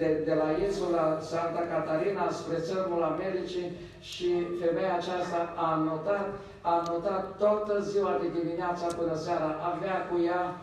de, 0.00 0.08
de 0.28 0.34
la 0.42 0.48
insula 0.66 1.04
Santa 1.30 1.62
Catarina 1.72 2.24
spre 2.30 2.56
țărmul 2.68 3.02
Americii 3.12 3.68
și 4.10 4.28
femeia 4.62 4.94
aceasta 4.96 5.40
a 5.66 5.68
notat 5.88 6.26
a 6.70 6.82
notat 6.88 7.24
toată 7.42 7.74
ziua 7.90 8.12
de 8.22 8.28
dimineața 8.38 8.86
până 8.98 9.14
seara. 9.24 9.50
Avea 9.72 9.96
cu 10.08 10.16
ea 10.30 10.42
uh, 10.50 10.60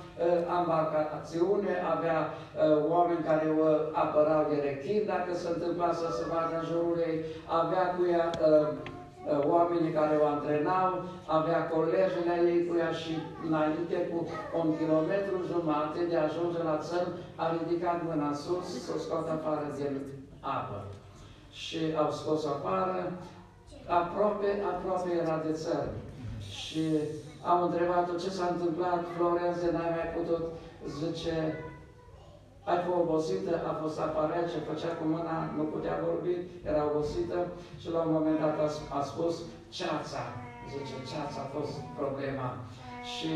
embarcațiune, 0.60 1.74
avea 1.96 2.20
uh, 2.28 2.34
oameni 2.94 3.28
care 3.30 3.48
o 3.62 3.66
apărau 4.04 4.44
de 4.52 4.58
rechin 4.68 5.02
dacă 5.14 5.32
se 5.42 5.48
întâmpla 5.54 5.90
să 6.02 6.08
se 6.18 6.24
vadă 6.32 6.54
în 6.60 6.66
jurul 6.72 6.98
ei, 7.10 7.18
avea 7.60 7.86
cu 7.96 8.02
ea 8.16 8.26
uh, 8.34 8.68
oamenii 9.56 9.98
care 10.00 10.16
o 10.22 10.26
antrenau, 10.36 10.90
avea 11.38 11.60
colegii 11.74 12.30
ei 12.52 12.68
cu 12.68 12.74
ea 12.84 12.92
și 13.02 13.14
înainte 13.48 13.98
cu 14.10 14.18
un 14.60 14.68
kilometru 14.78 15.36
jumate 15.52 16.00
de 16.10 16.18
a 16.18 16.24
ajunge 16.28 16.60
la 16.70 16.78
țăr, 16.88 17.06
a 17.36 17.46
ridicat 17.56 17.98
mâna 18.08 18.32
sus 18.44 18.68
să 18.86 18.92
o 18.96 19.00
scoată 19.04 19.30
afară 19.32 19.68
din 19.78 19.94
apă. 20.40 20.80
Și 21.62 21.80
au 22.02 22.12
scos 22.12 22.46
afară, 22.46 23.02
aproape, 23.88 24.64
aproape 24.74 25.10
era 25.22 25.38
de 25.48 25.54
țară. 25.54 25.92
Și 26.50 26.84
am 27.52 27.64
întrebat-o 27.64 28.18
ce 28.24 28.30
s-a 28.30 28.48
întâmplat, 28.52 29.06
Florențe, 29.16 29.72
n-ai 29.72 29.92
mai 29.98 30.08
putut, 30.16 30.44
zice, 31.00 31.36
ai 32.64 32.80
fost 32.86 33.00
obosită, 33.04 33.54
a 33.72 33.74
fost 33.82 34.00
aparea 34.00 34.50
ce 34.52 34.68
făcea 34.70 34.92
cu 35.00 35.06
mâna, 35.14 35.38
nu 35.58 35.64
putea 35.64 35.96
vorbi, 36.08 36.36
era 36.70 36.84
obosită 36.92 37.38
și 37.82 37.92
la 37.92 38.00
un 38.06 38.12
moment 38.12 38.40
dat 38.40 38.56
a, 38.66 38.68
a 38.98 39.02
spus 39.12 39.34
ceața. 39.78 40.22
Zice, 40.72 40.96
ceața 41.12 41.40
a 41.44 41.52
fost 41.56 41.74
problema. 42.00 42.50
Și 43.14 43.32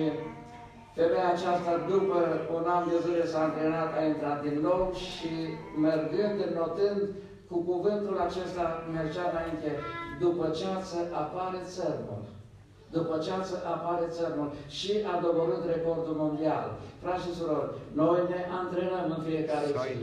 femeia 0.98 1.30
aceasta, 1.32 1.72
după 1.92 2.20
un 2.58 2.66
an 2.76 2.84
de 2.90 2.98
zile 3.06 3.26
s-a 3.26 3.42
antrenat, 3.44 3.90
a 3.98 4.04
intrat 4.04 4.40
din 4.48 4.58
nou 4.68 4.82
și 5.06 5.32
mergând, 5.86 6.38
notând, 6.60 7.02
cu 7.50 7.58
cuvântul 7.70 8.18
acesta 8.28 8.66
mergea 8.96 9.26
înainte, 9.32 9.72
după 10.20 10.46
ceață 10.60 10.98
apare 11.24 11.60
țărmul. 11.74 12.24
După 12.98 13.16
ceață 13.26 13.56
apare 13.76 14.06
țărmul 14.18 14.50
și 14.78 14.92
a 15.12 15.16
doborât 15.26 15.64
recordul 15.74 16.16
mondial. 16.24 16.68
Frați 17.02 17.24
și 17.26 17.36
surori, 17.38 17.72
noi 18.02 18.20
ne 18.32 18.42
antrenăm 18.62 19.06
în 19.16 19.22
fiecare 19.30 19.68
zi. 19.84 19.94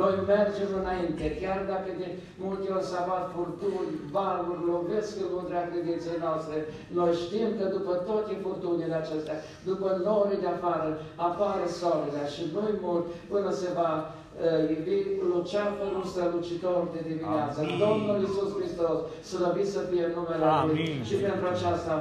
Noi 0.00 0.14
mergem 0.32 0.70
înainte, 0.80 1.24
chiar 1.40 1.60
dacă 1.72 1.88
de 2.00 2.08
multe 2.44 2.66
ori 2.76 2.90
s-a 2.90 3.02
bat 3.10 3.26
furtuni, 3.34 3.92
valuri, 4.16 4.64
lovesc 4.72 5.12
în 5.24 5.30
mândrea 5.34 5.68
credinței 5.70 6.22
noastre. 6.26 6.56
Noi 6.98 7.12
știm 7.22 7.48
că 7.58 7.64
după 7.76 7.92
toate 8.08 8.32
furtunile 8.44 8.96
acestea, 8.98 9.36
după 9.70 9.88
norii 10.08 10.42
de 10.44 10.50
afară, 10.56 10.88
apare 11.28 11.66
soarele 11.78 12.22
și 12.34 12.42
nu-i 12.54 12.76
mult 12.84 13.04
până 13.32 13.50
se 13.60 13.68
va 13.78 13.92
uh, 14.34 14.70
iubi 14.72 14.96
luceafărul 15.32 16.04
strălucitor 16.12 16.80
de 16.94 17.00
dimineață. 17.10 17.58
Amin. 17.60 17.78
Domnul 17.84 18.16
Iisus 18.24 18.50
Hristos, 18.58 18.98
slăvit 19.30 19.68
să 19.76 19.80
fie 19.90 20.04
numele 20.16 20.44
Lui. 20.66 20.86
Și 21.08 21.14
pentru 21.26 21.46
aceasta 21.54 21.94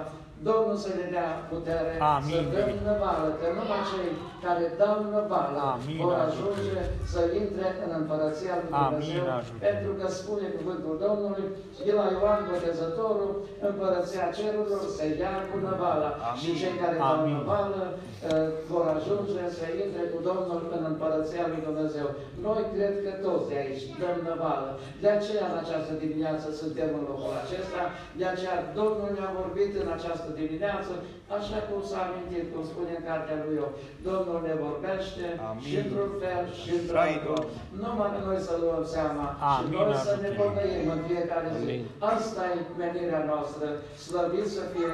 Domnul 0.50 0.78
să 0.86 0.92
ne 1.00 1.06
dea 1.16 1.30
putere 1.52 1.94
Amin. 2.16 2.36
să 2.36 2.40
dăm 2.56 2.70
năvală, 2.88 3.28
că 3.40 3.46
numai 3.58 3.82
cei 3.92 4.12
care 4.46 4.66
dau 4.82 4.98
năvală 5.16 5.62
Amin. 5.74 5.98
vor 6.04 6.16
ajunge 6.28 6.80
să 7.14 7.22
intre 7.42 7.68
în 7.86 7.92
Împărăția 8.00 8.54
Lui 8.62 8.72
Dumnezeu, 8.82 9.26
Amin. 9.38 9.62
pentru 9.68 9.92
că 10.00 10.06
spune 10.20 10.48
cuvântul 10.58 10.96
Domnului 11.06 11.48
de 11.88 11.94
la 12.00 12.06
Ioan 12.16 12.42
Botezătorul, 12.50 13.32
Împărăția 13.70 14.26
Cerurilor 14.38 14.84
se 14.98 15.06
ia 15.22 15.36
cu 15.50 15.58
năvala 15.68 16.12
și 16.42 16.50
cei 16.60 16.76
care 16.82 16.98
Amin. 17.00 17.10
dau 17.10 17.20
năvală 17.36 17.84
uh, 17.94 18.48
vor 18.72 18.86
ajunge 18.98 19.44
să 19.58 19.66
intre 19.84 20.04
cu 20.12 20.20
Domnul 20.30 20.62
în 20.76 20.84
Împărăția 20.92 21.44
Lui 21.52 21.62
Dumnezeu. 21.68 22.08
Noi 22.46 22.62
cred 22.74 22.94
că 23.06 23.12
toți 23.26 23.48
de 23.50 23.56
aici 23.64 23.84
dăm 24.00 24.18
năvală. 24.30 24.70
De 25.04 25.10
aceea 25.18 25.46
în 25.52 25.58
această 25.64 25.92
dimineață 26.04 26.48
suntem 26.62 26.90
în 26.98 27.04
locul 27.10 27.34
acesta, 27.44 27.82
de 28.20 28.26
aceea 28.34 28.58
Domnul 28.80 29.10
ne-a 29.18 29.32
vorbit 29.42 29.72
în 29.84 29.90
această 29.98 30.30
dimineață, 30.42 30.92
așa 31.38 31.60
cum 31.68 31.80
s-a 31.90 32.00
amintit, 32.08 32.46
cum 32.52 32.64
spune 32.72 32.92
în 32.98 33.04
cartea 33.10 33.38
lui 33.44 33.56
Iov. 33.60 33.72
Domnul 34.08 34.40
ne 34.48 34.56
vorbește 34.66 35.26
Amin. 35.50 35.64
și 35.68 35.76
într-un 35.84 36.12
fel 36.22 36.44
și 36.60 36.70
într-altul. 36.80 37.40
Numai 37.84 38.12
noi 38.28 38.40
să 38.48 38.54
luăm 38.64 38.84
seama 38.96 39.26
Amin. 39.54 39.66
și 39.66 39.86
noi 39.90 39.98
să 40.08 40.14
ne 40.26 40.32
pocăim 40.42 40.86
în 40.96 41.02
fiecare 41.10 41.50
zi. 41.60 41.66
Amin. 41.68 41.84
Asta 42.16 42.42
e 42.54 42.58
menirea 42.84 43.24
noastră. 43.32 43.66
Slăvit 44.06 44.48
să 44.58 44.64
fie 44.74 44.94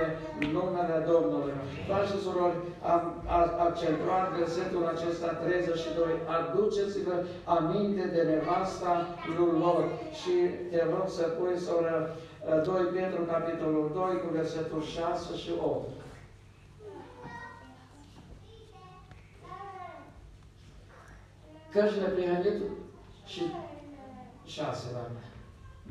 numele 0.55 0.97
Domnului. 1.11 1.55
Frați 1.87 2.09
și 2.11 2.17
surori, 2.25 2.57
am 2.95 3.03
accentuat 3.67 4.25
versetul 4.39 4.83
acesta 4.93 5.29
32. 5.43 6.13
Aduceți-vă 6.37 7.15
aminte 7.57 8.03
de 8.15 8.21
nevasta 8.31 8.93
lui 9.37 9.53
lor 9.63 9.83
și 10.19 10.33
te 10.71 10.81
rog 10.91 11.05
să 11.17 11.23
pui, 11.37 11.55
soră, 11.67 11.95
2 12.55 12.83
Petru, 12.83 13.23
capitolul 13.23 13.91
2, 13.93 14.03
cu 14.03 14.33
versetul 14.33 14.81
6 14.81 15.35
și 15.35 15.51
8. 15.63 15.89
Căci 21.71 21.91
neprihănit 21.91 22.61
și 23.25 23.41
6 24.45 24.87
la 24.93 24.99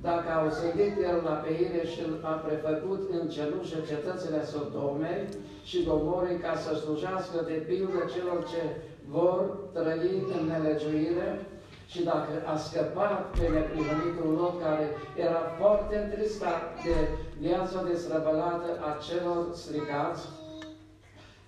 dacă 0.00 0.29
au 0.38 0.50
sădit 0.50 0.95
el 1.11 1.19
la 1.25 1.37
peire 1.45 1.83
și 1.93 2.00
a 2.23 2.33
prefăcut 2.47 3.03
în 3.11 3.29
cenușă 3.29 3.79
cetățile 3.91 4.45
Sodomei 4.45 5.29
și 5.65 5.85
Gomorii 5.85 6.38
ca 6.38 6.55
să 6.57 6.75
slujească 6.75 7.45
de 7.47 7.53
pildă 7.69 8.00
celor 8.15 8.45
ce 8.50 8.62
vor 9.09 9.59
trăi 9.73 10.23
în 10.38 10.47
nelegiuire, 10.47 11.47
Și 11.92 12.02
dacă 12.02 12.33
a 12.52 12.57
scăpat 12.57 13.30
pe 13.37 13.45
neprihănitul 13.54 14.30
Lot, 14.38 14.54
care 14.62 14.87
era 15.26 15.42
foarte 15.59 15.95
întristat 16.04 16.62
de 16.85 16.97
viața 17.45 17.83
desrăbălată 17.90 18.68
a 18.88 18.90
celor 19.07 19.40
stricați, 19.52 20.23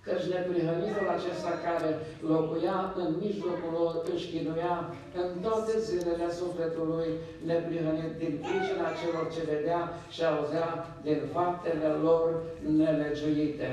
căci 0.05 0.25
neprihănitul 0.33 1.07
acesta 1.17 1.51
care 1.65 1.89
locuia 2.33 2.77
în 3.01 3.09
mijlocul 3.25 3.71
lor 3.79 3.93
își 4.13 4.29
chinuia 4.31 4.75
în 5.21 5.27
toate 5.41 5.73
zilele 5.79 6.27
sufletului 6.39 7.09
neprihănit 7.45 8.11
din 8.21 8.33
pricina 8.43 8.87
celor 8.99 9.25
ce 9.33 9.41
vedea 9.53 9.81
și 10.09 10.21
auzea 10.23 10.67
din 11.07 11.21
faptele 11.33 11.87
lor 12.05 12.27
nelegiuite. 12.77 13.69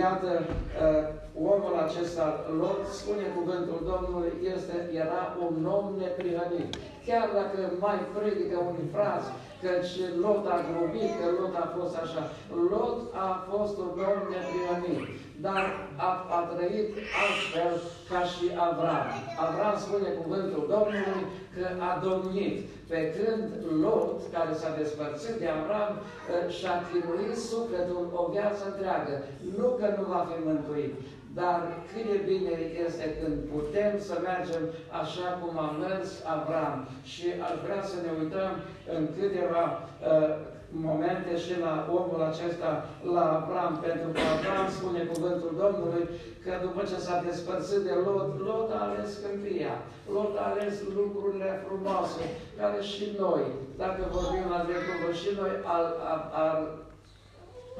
Iată, 0.00 0.30
uh, 0.46 1.25
omul 1.52 1.74
acesta, 1.86 2.26
Lot, 2.60 2.80
spune 3.00 3.24
cuvântul 3.36 3.78
Domnului, 3.92 4.32
este, 4.54 4.76
era 5.02 5.22
un 5.46 5.54
om 5.76 5.86
neprihănit. 6.02 6.70
Chiar 7.06 7.26
dacă 7.38 7.58
mai 7.84 7.98
predică 8.14 8.56
un 8.70 8.76
fraz, 8.94 9.24
căci 9.62 9.94
Lot 10.24 10.44
a 10.56 10.58
grubit, 10.68 11.10
că 11.18 11.26
Lot 11.38 11.54
a 11.64 11.66
fost 11.76 11.94
așa. 12.04 12.22
Lot 12.70 12.98
a 13.26 13.28
fost 13.50 13.74
un 13.84 13.90
om 14.12 14.20
neprihănit 14.32 15.06
dar 15.40 15.64
a, 15.96 16.10
a 16.38 16.40
trăit 16.52 16.90
altfel 17.24 17.72
ca 18.10 18.20
și 18.32 18.46
Avram. 18.68 19.06
Avram 19.46 19.76
spune 19.84 20.08
cuvântul 20.20 20.62
Domnului 20.74 21.22
că 21.54 21.66
a 21.88 21.92
domnit, 22.06 22.56
pe 22.90 22.98
când 23.16 23.44
Lot, 23.82 24.18
care 24.34 24.52
s-a 24.60 24.76
despărțit 24.78 25.36
de 25.42 25.48
Avram, 25.58 25.90
ă, 25.98 26.50
și-a 26.56 26.76
chinuit 26.88 27.36
sufletul 27.50 28.02
o 28.20 28.22
viață 28.34 28.62
întreagă. 28.66 29.14
Nu 29.58 29.68
că 29.78 29.86
nu 29.96 30.04
va 30.12 30.20
fi 30.30 30.36
mântuit, 30.48 30.94
dar 31.40 31.58
cât 31.88 32.04
de 32.12 32.18
bine 32.30 32.54
este 32.86 33.06
când 33.18 33.36
putem 33.54 33.92
să 34.08 34.14
mergem 34.30 34.62
așa 35.00 35.28
cum 35.40 35.52
a 35.66 35.68
mers 35.84 36.10
Avram. 36.36 36.78
Și 37.12 37.26
aș 37.48 37.56
vrea 37.64 37.82
să 37.90 37.96
ne 38.04 38.10
uităm 38.20 38.52
în 38.94 39.02
câteva 39.16 39.64
uh, 39.72 40.30
momente 40.70 41.32
și 41.44 41.54
la 41.64 41.74
omul 41.98 42.22
acesta, 42.30 42.70
la 43.14 43.24
Avram, 43.38 43.72
pentru 43.86 44.08
că 44.14 44.20
Avram 44.34 44.66
spune 44.78 45.00
cuvântul 45.12 45.52
Domnului 45.62 46.04
că 46.44 46.52
după 46.66 46.80
ce 46.90 46.98
s-a 47.04 47.16
despărțit 47.26 47.82
de 47.88 47.94
Lot, 48.04 48.28
Lot 48.46 48.68
a 48.78 48.80
ales 48.88 49.10
câmpia, 49.22 49.74
Lot 50.14 50.34
a 50.38 50.46
ales 50.52 50.74
lucrurile 50.98 51.50
frumoase, 51.66 52.24
care 52.58 52.78
și 52.92 53.04
noi, 53.22 53.44
dacă 53.82 54.00
vorbim 54.16 54.44
la 54.54 54.60
dreptul 54.68 55.12
și 55.22 55.30
noi 55.40 55.52
al, 55.76 55.86
al, 56.12 56.22
al 56.44 56.58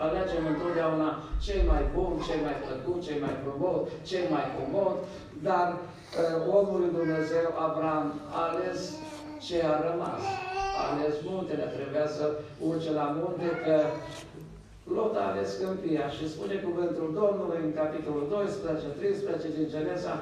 alegem 0.05 0.45
întotdeauna 0.53 1.11
cei 1.47 1.63
mai 1.71 1.83
buni, 1.95 2.25
cei 2.29 2.41
mai 2.47 2.57
plăcut, 2.65 2.99
cei 3.07 3.19
mai 3.25 3.35
frumos, 3.45 3.81
cei 4.09 4.27
mai 4.35 4.47
comod, 4.57 4.97
dar 5.49 5.67
uh, 5.77 6.57
omul 6.59 6.79
lui 6.81 6.93
Dumnezeu, 6.99 7.47
Avram, 7.67 8.07
a 8.39 8.41
ales 8.51 8.81
ce 9.45 9.63
a 9.73 9.91
rămas. 9.91 10.23
A 10.79 10.83
ales 10.93 11.15
muntele, 11.25 11.63
trebuia 11.63 12.07
să 12.17 12.25
urce 12.69 12.91
la 12.93 13.17
munte, 13.19 13.49
că 13.65 13.77
Lot 14.95 15.17
a 15.17 15.31
ales 15.31 15.51
câmpia 15.61 16.09
și 16.17 16.31
spune 16.35 16.55
cuvântul 16.55 17.09
Domnului 17.21 17.61
în 17.65 17.73
capitolul 17.81 18.27
12, 18.31 18.87
13 18.87 19.49
din 19.57 19.69
Genesa, 19.73 20.15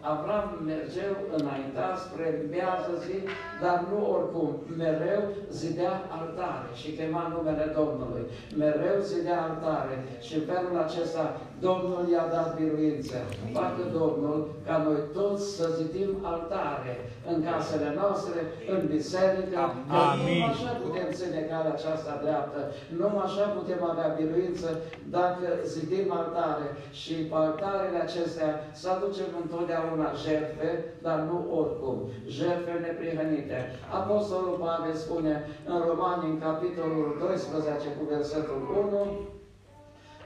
Avram 0.00 0.48
mergeu 0.70 1.14
înainta 1.36 1.88
spre 2.04 2.26
miază 2.54 2.92
zi, 3.04 3.18
dar 3.62 3.78
nu 3.90 3.98
oricum, 4.14 4.50
mereu 4.82 5.22
zidea 5.50 5.94
altare 6.18 6.68
și 6.80 6.88
chema 6.98 7.32
numele 7.34 7.66
Domnului. 7.78 8.24
Mereu 8.62 8.98
zidea 9.10 9.38
altare 9.48 9.96
și 10.26 10.34
în 10.38 10.44
felul 10.50 10.74
acesta 10.86 11.24
Domnul 11.66 12.02
i-a 12.12 12.26
dat 12.36 12.48
biruință. 12.58 13.16
Facă 13.58 13.82
Domnul 14.00 14.38
ca 14.66 14.76
noi 14.86 15.00
toți 15.18 15.44
să 15.56 15.64
zidim 15.80 16.10
altare 16.32 16.94
în 17.30 17.36
casele 17.48 17.90
noastre, 18.00 18.38
în 18.74 18.80
biserică. 18.94 19.60
Amin. 20.02 20.38
Nu 20.38 20.44
așa 20.52 20.70
putem 20.84 21.08
ține 21.18 21.40
calea 21.50 21.74
aceasta 21.76 22.12
dreaptă. 22.24 22.60
Nu 22.98 23.08
așa 23.26 23.44
putem 23.58 23.80
avea 23.90 24.08
biruință 24.18 24.68
dacă 25.16 25.46
zidim 25.74 26.06
altare. 26.20 26.66
Și 27.02 27.14
pe 27.30 27.36
altarele 27.44 27.98
acestea 28.02 28.50
să 28.80 28.86
aducem 28.90 29.30
întotdeauna 29.42 30.08
jertfe, 30.24 30.70
dar 31.06 31.18
nu 31.28 31.36
oricum. 31.60 31.96
Jertfe 32.36 32.72
neprihănite. 32.86 33.58
Apostolul 34.00 34.56
Pavel 34.62 34.94
spune 35.04 35.34
în 35.72 35.78
Romani, 35.88 36.30
în 36.30 36.38
capitolul 36.46 37.06
12, 37.20 37.88
cu 37.96 38.02
versetul 38.14 38.60
1, 38.92 39.28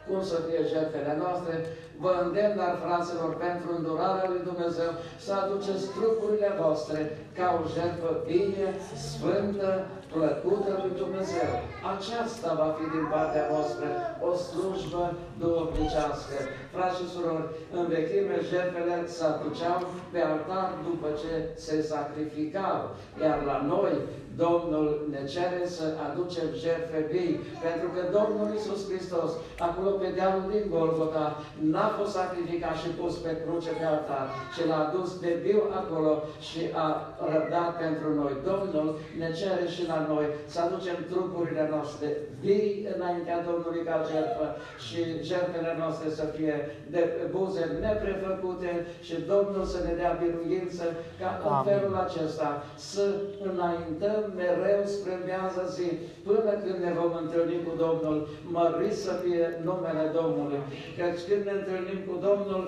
cum 0.09 0.23
să 0.31 0.37
fie 0.47 0.61
jertfele 0.73 1.13
noastre, 1.23 1.55
vă 2.03 2.13
îndemn, 2.25 2.57
dar 2.63 2.75
fraților, 2.85 3.31
pentru 3.47 3.69
îndurarea 3.77 4.31
lui 4.33 4.43
Dumnezeu, 4.51 4.91
să 5.25 5.33
aduceți 5.43 5.85
trupurile 5.97 6.51
voastre 6.61 6.99
ca 7.39 7.47
o 7.59 7.61
jertfă 7.75 8.11
vie, 8.29 8.69
sfântă, 9.09 9.71
plăcută 10.15 10.71
lui 10.83 10.95
Dumnezeu. 11.03 11.53
Aceasta 11.95 12.49
va 12.61 12.69
fi 12.77 12.85
din 12.97 13.07
partea 13.15 13.45
voastră 13.53 13.87
o 14.29 14.31
slujbă 14.47 15.05
duhovnicească. 15.41 16.37
Frați 16.75 16.99
și 16.99 17.11
surori, 17.15 17.51
în 17.77 17.85
vechime 17.95 18.37
jertfele 18.51 18.97
se 19.15 19.23
aduceau 19.33 19.79
pe 20.13 20.21
altar 20.31 20.69
după 20.89 21.09
ce 21.21 21.33
se 21.65 21.77
sacrificau, 21.91 22.79
iar 23.23 23.39
la 23.51 23.59
noi 23.73 23.95
Domnul 24.37 24.87
ne 25.11 25.23
cere 25.33 25.63
să 25.77 25.85
aducem 26.07 26.49
jertfe 26.63 27.01
vii, 27.13 27.41
pentru 27.67 27.89
că 27.95 28.01
Domnul 28.19 28.47
Iisus 28.53 28.81
Hristos, 28.89 29.31
acolo 29.67 29.91
pe 29.91 30.09
dealul 30.17 30.45
din 30.53 30.65
Golgota, 30.75 31.27
n-a 31.73 31.89
fost 31.99 32.13
sacrificat 32.21 32.77
și 32.83 32.89
pus 33.01 33.15
pe 33.25 33.33
cruce 33.43 33.71
pe 33.79 33.85
altar, 33.95 34.27
ci 34.55 34.61
l-a 34.69 34.81
adus 34.87 35.11
de 35.25 35.33
viu 35.45 35.61
acolo 35.81 36.13
și 36.49 36.61
a 36.85 36.89
răbdat 37.33 37.71
pentru 37.85 38.09
noi. 38.21 38.33
Domnul 38.51 38.89
ne 39.21 39.29
cere 39.39 39.67
și 39.75 39.83
la 39.93 39.99
noi 40.13 40.27
să 40.53 40.59
aducem 40.61 40.99
trupurile 41.11 41.65
noastre 41.73 42.09
vii 42.45 42.87
înaintea 42.95 43.39
Domnului 43.49 43.83
ca 43.89 43.97
jertfă 44.11 44.47
și 44.87 45.01
jertfele 45.29 45.73
noastre 45.81 46.09
să 46.19 46.25
fie 46.37 46.57
de 46.95 47.03
buze 47.35 47.65
neprefăcute 47.87 48.87
și 49.07 49.15
Domnul 49.33 49.65
să 49.73 49.79
ne 49.87 49.93
dea 50.01 50.13
biruință 50.23 50.85
ca 51.21 51.31
în 51.49 51.57
felul 51.71 51.95
acesta 52.07 52.49
să 52.91 53.05
înaintăm 53.51 54.22
mereu 54.41 54.83
spre 54.95 55.15
viața 55.29 55.65
zi, 55.77 55.89
până 56.29 56.53
când 56.63 56.79
ne 56.87 56.93
vom 57.01 57.13
întâlni 57.23 57.65
cu 57.67 57.73
Domnul, 57.85 58.19
mărit 58.57 58.97
să 59.07 59.13
fie 59.23 59.45
numele 59.69 60.05
Domnului. 60.19 60.63
Căci 60.99 61.23
când 61.29 61.43
ne 61.47 61.55
întâlnim 61.61 62.01
cu 62.09 62.15
Domnul, 62.29 62.63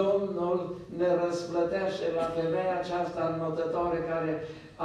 Domnul 0.00 0.58
ne 1.00 1.08
răsplătește 1.22 2.06
la 2.18 2.26
femeia 2.36 2.74
aceasta 2.78 3.22
înotătoare 3.34 3.98
care 4.10 4.32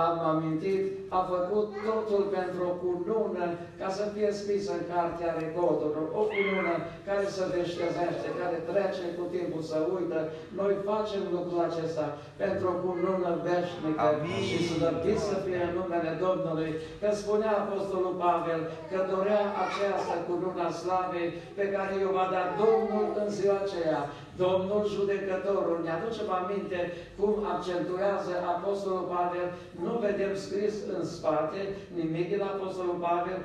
am 0.02 0.16
amintit, 0.32 0.84
a 1.18 1.20
făcut 1.34 1.68
totul 1.88 2.24
pentru 2.38 2.62
o 2.70 2.74
cunună 2.82 3.46
ca 3.80 3.88
să 3.98 4.04
fie 4.14 4.30
scrisă 4.40 4.72
în 4.76 4.84
cartea 4.94 5.32
recordurilor. 5.42 6.08
O 6.22 6.24
cunună 6.34 6.74
care 7.08 7.26
se 7.36 7.44
deștezește, 7.56 8.28
care 8.42 8.58
trece 8.70 9.06
cu 9.18 9.24
timpul, 9.36 9.64
să 9.72 9.78
uită. 9.96 10.20
Noi 10.60 10.74
facem 10.90 11.24
lucrul 11.36 11.62
acesta 11.70 12.06
pentru 12.42 12.66
o 12.74 12.80
cunună 12.84 13.32
veșnică 13.48 14.06
Amin. 14.08 14.42
și 14.48 14.58
slăbit 14.72 15.20
să 15.30 15.36
fie 15.46 15.62
în 15.68 15.74
numele 15.80 16.12
Domnului. 16.26 16.72
Că 17.02 17.08
spunea 17.22 17.54
Apostolul 17.64 18.16
Pavel 18.24 18.62
că 18.90 19.00
dorea 19.14 19.44
această 19.66 20.14
cununa 20.28 20.68
slavei 20.82 21.30
pe 21.58 21.66
care 21.76 21.92
i-o 21.96 22.12
va 22.20 22.28
da 22.36 22.44
Domnul 22.64 23.08
în 23.22 23.28
ziua 23.38 23.58
aceea. 23.64 24.02
Domnul 24.38 24.82
judecătorul. 24.96 25.78
Ne 25.84 25.92
aducem 25.94 26.30
aminte 26.40 26.80
cum 27.18 27.34
accentuează 27.54 28.34
Apostolul 28.56 29.06
Pavel. 29.14 29.48
Nu 29.86 29.94
vedem 30.08 30.34
scris 30.46 30.76
în 30.96 31.02
spate 31.16 31.62
nimic 32.00 32.28
din 32.34 32.44
Apostolul 32.54 32.98
Pavel 33.08 33.40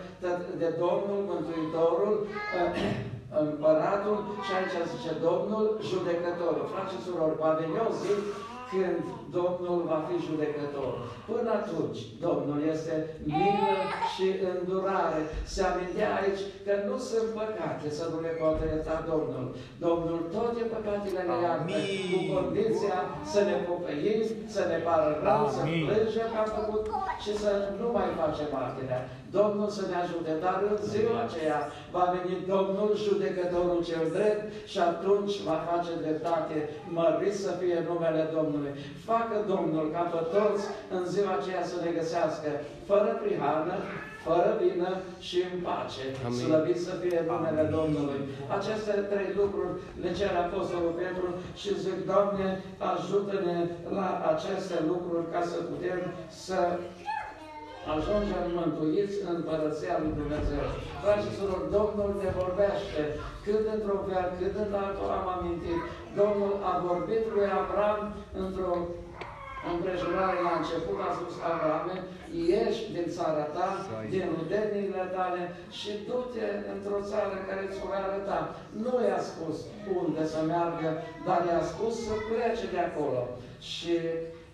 de 0.62 0.68
Domnul 0.84 1.20
Mântuitorul, 1.30 2.14
împăratul 3.44 4.16
și 4.44 4.50
aici 4.58 4.76
zice 4.92 5.12
Domnul 5.28 5.64
judecătorul. 5.90 6.64
Frați 6.72 6.92
și 6.92 7.02
surori, 7.04 7.40
va 7.42 7.52
veni 7.60 7.78
o 7.88 7.90
zi 8.02 8.14
când 8.70 9.02
Domnul 9.36 9.78
va 9.90 9.98
fi 10.06 10.16
judecător. 10.26 10.92
Până 11.30 11.50
atunci, 11.60 12.00
Domnul 12.26 12.58
este 12.74 12.94
milă 13.32 13.76
și 14.12 14.26
îndurare. 14.50 15.20
Se 15.52 15.60
amintea 15.70 16.08
aici 16.20 16.42
că 16.64 16.72
nu 16.88 16.96
sunt 17.08 17.28
păcate 17.40 17.86
să 17.98 18.04
nu 18.12 18.18
le 18.26 18.32
poate 18.40 18.62
ierta 18.66 18.96
Domnul. 19.12 19.46
Domnul 19.86 20.20
toate 20.34 20.60
păcatele 20.74 21.20
le 21.28 21.36
iartă 21.44 21.76
cu 22.10 22.18
condiția 22.34 22.98
să 23.32 23.40
ne 23.48 23.56
pocăim, 23.68 24.20
să 24.54 24.62
ne 24.70 24.78
pară 24.86 25.10
rău, 25.26 25.42
Amin. 25.46 25.52
să 25.54 25.60
plângem 25.88 26.28
că 26.32 26.38
am 26.42 26.50
făcut 26.58 26.84
și 27.24 27.32
să 27.42 27.50
nu 27.80 27.88
mai 27.96 28.08
facem 28.20 28.48
martirea. 28.56 29.02
Domnul 29.38 29.68
să 29.78 29.82
ne 29.90 29.96
ajute, 30.04 30.32
dar 30.44 30.56
în 30.70 30.76
ziua 30.92 31.18
aceea 31.22 31.60
va 31.94 32.04
veni 32.14 32.34
Domnul 32.54 32.90
judecătorul 33.04 33.80
cel 33.88 34.04
drept 34.16 34.42
și 34.72 34.78
atunci 34.90 35.34
va 35.48 35.58
face 35.70 35.92
dreptate, 36.04 36.56
mărit 36.96 37.34
să 37.44 37.50
fie 37.60 37.78
numele 37.88 38.22
Domnului. 38.36 38.72
Facă 39.18 39.38
Domnul 39.54 39.86
ca 39.94 40.02
pe 40.12 40.20
toți 40.34 40.64
în 40.96 41.02
ziua 41.12 41.32
aceea 41.36 41.64
să 41.70 41.76
ne 41.84 41.90
găsească 41.98 42.50
fără 42.88 43.10
prihană, 43.22 43.76
fără 44.26 44.48
vină 44.62 44.90
și 45.26 45.38
în 45.48 45.54
pace. 45.66 46.04
Amin. 46.26 46.40
Slăvit 46.42 46.80
să 46.86 46.92
fie 47.02 47.18
numele 47.30 47.64
Domnului. 47.76 48.20
Aceste 48.56 48.92
trei 49.10 49.30
lucruri 49.40 49.74
le 50.02 50.10
cer 50.18 50.32
Apostolul 50.46 50.94
Petru 51.00 51.26
și 51.60 51.80
zic, 51.84 51.98
Doamne, 52.10 52.48
ajută-ne 52.92 53.58
la 53.98 54.08
aceste 54.32 54.76
lucruri 54.90 55.30
ca 55.34 55.42
să 55.50 55.56
putem 55.70 56.00
să 56.46 56.58
ajungem 57.94 58.44
mântuiți 58.58 59.16
în 59.24 59.28
Împărăția 59.38 59.94
Lui 60.02 60.12
Dumnezeu. 60.20 60.64
Dragi 61.02 61.24
și 61.24 61.36
surori, 61.38 61.70
Domnul 61.76 62.10
ne 62.22 62.28
vorbește 62.40 63.02
cât 63.44 63.64
într-o 63.74 63.98
fel, 64.06 64.26
cât 64.38 64.54
în 64.64 64.72
altul 64.84 65.08
am 65.18 65.26
amintit. 65.36 65.80
Domnul 66.20 66.54
a 66.70 66.72
vorbit 66.88 67.24
lui 67.34 67.48
Abraham 67.60 68.00
într-o 68.42 68.72
împrejurare 69.72 70.38
la 70.46 70.52
început, 70.60 70.98
a 71.08 71.10
spus 71.18 71.34
Abraham, 71.50 71.88
ieși 72.50 72.82
din 72.94 73.06
țara 73.16 73.44
ta, 73.56 73.68
din 74.12 74.24
rudenile 74.36 75.04
tale 75.16 75.42
și 75.78 75.90
du-te 76.06 76.46
într-o 76.74 77.00
țară 77.10 77.36
care 77.48 77.64
ți-o 77.72 77.86
va 77.90 77.98
arăta. 78.06 78.40
Nu 78.84 78.94
i-a 79.06 79.20
spus 79.30 79.56
unde 80.00 80.22
să 80.32 80.38
meargă, 80.50 80.90
dar 81.26 81.40
i-a 81.50 81.62
spus 81.72 81.94
să 82.06 82.14
plece 82.28 82.66
de 82.74 82.80
acolo. 82.88 83.20
Și 83.72 83.96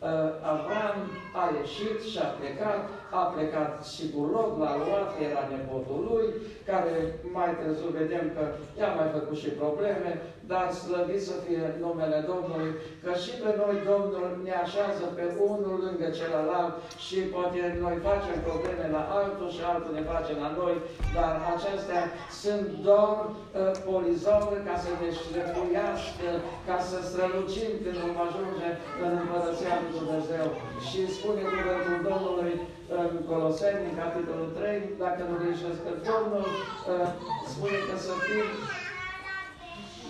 uh, 0.08 0.28
Avram 0.52 0.96
a 1.40 1.44
ieșit 1.60 1.98
și 2.10 2.18
a 2.26 2.28
plecat, 2.38 2.80
a 3.20 3.22
plecat 3.34 3.72
și 3.94 4.04
cu 4.12 4.20
Lot 4.32 4.52
la 4.64 4.72
luat, 4.82 5.10
era 5.28 5.42
nepotul 5.52 6.00
lui, 6.10 6.26
care 6.70 6.92
mai 7.36 7.50
târziu 7.58 7.88
vedem 8.00 8.24
că 8.34 8.42
i-a 8.78 8.90
mai 8.98 9.08
făcut 9.16 9.38
și 9.42 9.50
probleme, 9.62 10.10
dar 10.50 10.66
slăvit 10.82 11.22
să 11.30 11.34
fie 11.44 11.64
numele 11.84 12.18
Domnului, 12.30 12.70
că 13.02 13.10
și 13.22 13.32
pe 13.42 13.50
noi 13.60 13.76
Domnul 13.90 14.26
ne 14.46 14.54
așează 14.64 15.04
pe 15.18 15.24
unul 15.50 15.76
lângă 15.84 16.06
celălalt 16.18 16.74
și 17.06 17.18
poate 17.34 17.60
noi 17.84 17.96
facem 18.08 18.36
probleme 18.48 18.86
la 18.96 19.02
altul 19.20 19.48
și 19.56 19.62
altul 19.72 19.92
ne 19.94 20.04
face 20.12 20.32
la 20.42 20.50
noi, 20.60 20.74
dar 21.16 21.32
acestea 21.54 22.02
sunt 22.42 22.66
doar 22.86 23.16
uh, 23.26 23.72
polizoure 23.88 24.58
ca 24.68 24.76
să 24.84 24.90
ne 25.00 25.08
șlefuiască, 25.20 26.28
ca 26.68 26.76
să 26.88 26.96
strălucim 27.08 27.70
când 27.82 27.96
vom 28.04 28.16
ajunge 28.26 28.68
în 29.04 29.10
Împărăția 29.22 29.74
Lui 29.80 29.92
Dumnezeu. 29.98 30.46
Și 30.86 31.00
spune 31.16 31.42
cuvântul 31.52 31.98
Domnului 32.10 32.54
în 33.00 33.10
Coloseni, 33.30 33.88
în 33.90 33.96
capitolul 34.02 34.50
3, 34.58 34.80
dacă 35.04 35.20
nu 35.28 35.34
greșesc, 35.42 35.78
că 35.84 35.92
Domnul 36.10 36.46
uh, 36.52 37.08
spune 37.52 37.78
că 37.88 37.94
să 38.06 38.14
fim 38.26 38.48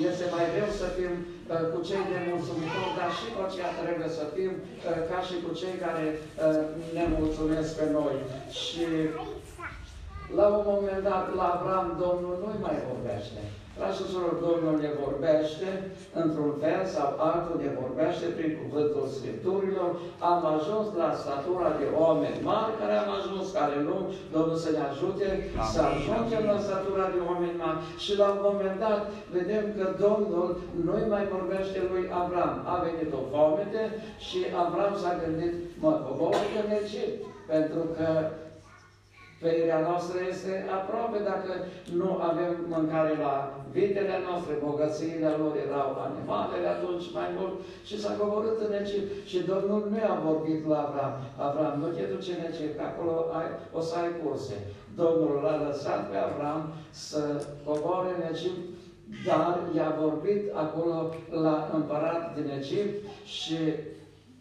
este 0.09 0.25
mai 0.35 0.47
greu 0.55 0.71
să 0.81 0.87
fim 0.97 1.13
uh, 1.23 1.65
cu 1.73 1.79
cei 1.89 2.05
de 2.13 2.19
mulțumitori, 2.31 2.97
dar 2.99 3.11
și 3.19 3.27
cu 3.35 3.41
aceea 3.47 3.71
trebuie 3.83 4.11
să 4.19 4.25
fim 4.35 4.53
uh, 4.59 5.01
ca 5.11 5.19
și 5.27 5.37
cu 5.45 5.51
cei 5.61 5.77
care 5.85 6.05
uh, 6.17 6.65
ne 6.97 7.05
mulțumesc 7.19 7.71
pe 7.79 7.87
noi. 7.99 8.17
Și 8.61 8.85
la 10.39 10.47
un 10.57 10.65
moment 10.73 11.03
dat, 11.11 11.25
la 11.39 11.47
Avram, 11.55 11.89
Domnul 12.05 12.35
nu 12.43 12.51
mai 12.65 12.77
vorbește. 12.91 13.41
Dragi 13.77 13.97
și 13.99 14.11
surori, 14.13 14.43
Domnul 14.47 14.75
ne 14.85 14.91
vorbește 15.05 15.69
într-un 16.23 16.53
fel 16.63 16.83
sau 16.95 17.09
altul, 17.31 17.57
ne 17.63 17.71
vorbește 17.81 18.27
prin 18.37 18.53
cuvântul 18.61 19.07
Scripturilor. 19.17 19.91
Am 20.33 20.41
ajuns 20.57 20.87
la 21.03 21.09
statura 21.23 21.69
de 21.81 21.87
oameni 22.03 22.45
mari 22.51 22.79
care 22.81 22.95
am 23.03 23.11
ajuns, 23.19 23.45
care 23.59 23.77
nu, 23.89 23.97
Domnul 24.35 24.59
să 24.65 24.71
ne 24.77 24.83
ajute 24.91 25.27
Amin. 25.37 25.73
să 25.73 25.81
ajungem 25.93 26.43
la 26.53 26.59
statura 26.67 27.07
de 27.15 27.21
oameni 27.31 27.61
mari. 27.65 27.81
Și 28.05 28.13
la 28.21 28.27
un 28.35 28.41
moment 28.49 28.77
dat 28.87 29.01
vedem 29.37 29.65
că 29.77 29.85
Domnul 30.07 30.49
nu 30.87 30.95
mai 31.13 31.25
vorbește 31.37 31.79
lui 31.91 32.05
Avram. 32.21 32.55
A 32.73 32.75
venit 32.87 33.11
o 33.19 33.23
foamete 33.33 33.83
și 34.27 34.39
Avram 34.63 34.95
s-a 35.03 35.13
gândit, 35.23 35.55
mă 35.83 35.93
cobor 36.05 36.37
în 36.61 36.69
Egipt, 36.81 37.19
pentru 37.53 37.83
că 37.97 38.07
Trăirea 39.45 39.87
noastră 39.89 40.19
este 40.33 40.53
aproape 40.79 41.19
dacă 41.33 41.53
nu 42.01 42.11
avem 42.31 42.53
mâncare 42.75 43.15
la 43.27 43.35
vitele 43.77 44.17
noastre, 44.27 44.63
bogățiile 44.67 45.31
lor 45.41 45.55
erau 45.67 45.91
animalele 46.09 46.69
atunci 46.77 47.07
mai 47.19 47.29
mult 47.37 47.55
și 47.89 48.01
s-a 48.01 48.13
coborât 48.21 48.59
în 48.67 48.73
Egipt. 48.83 49.11
Și 49.31 49.39
Domnul 49.53 49.81
nu 49.91 49.99
a 50.13 50.17
vorbit 50.29 50.61
la 50.71 50.79
Avram. 50.87 51.15
Avram, 51.47 51.75
nu 51.83 51.89
te 51.97 52.05
duce 52.13 52.31
în 52.35 52.45
Egipt, 52.51 52.75
că 52.77 52.85
acolo 52.87 53.13
ai, 53.39 53.49
o 53.79 53.81
să 53.89 53.95
ai 54.03 54.11
curse. 54.21 54.57
Domnul 55.01 55.35
l-a 55.45 55.57
lăsat 55.67 56.01
pe 56.11 56.17
Avram 56.17 56.63
să 56.91 57.21
coboare 57.65 58.11
în 58.17 58.23
Egipt, 58.33 58.63
dar 59.29 59.53
i-a 59.77 59.91
vorbit 60.05 60.43
acolo 60.65 60.95
la 61.47 61.57
împărat 61.77 62.23
din 62.37 62.49
Egipt 62.59 62.97
și 63.37 63.59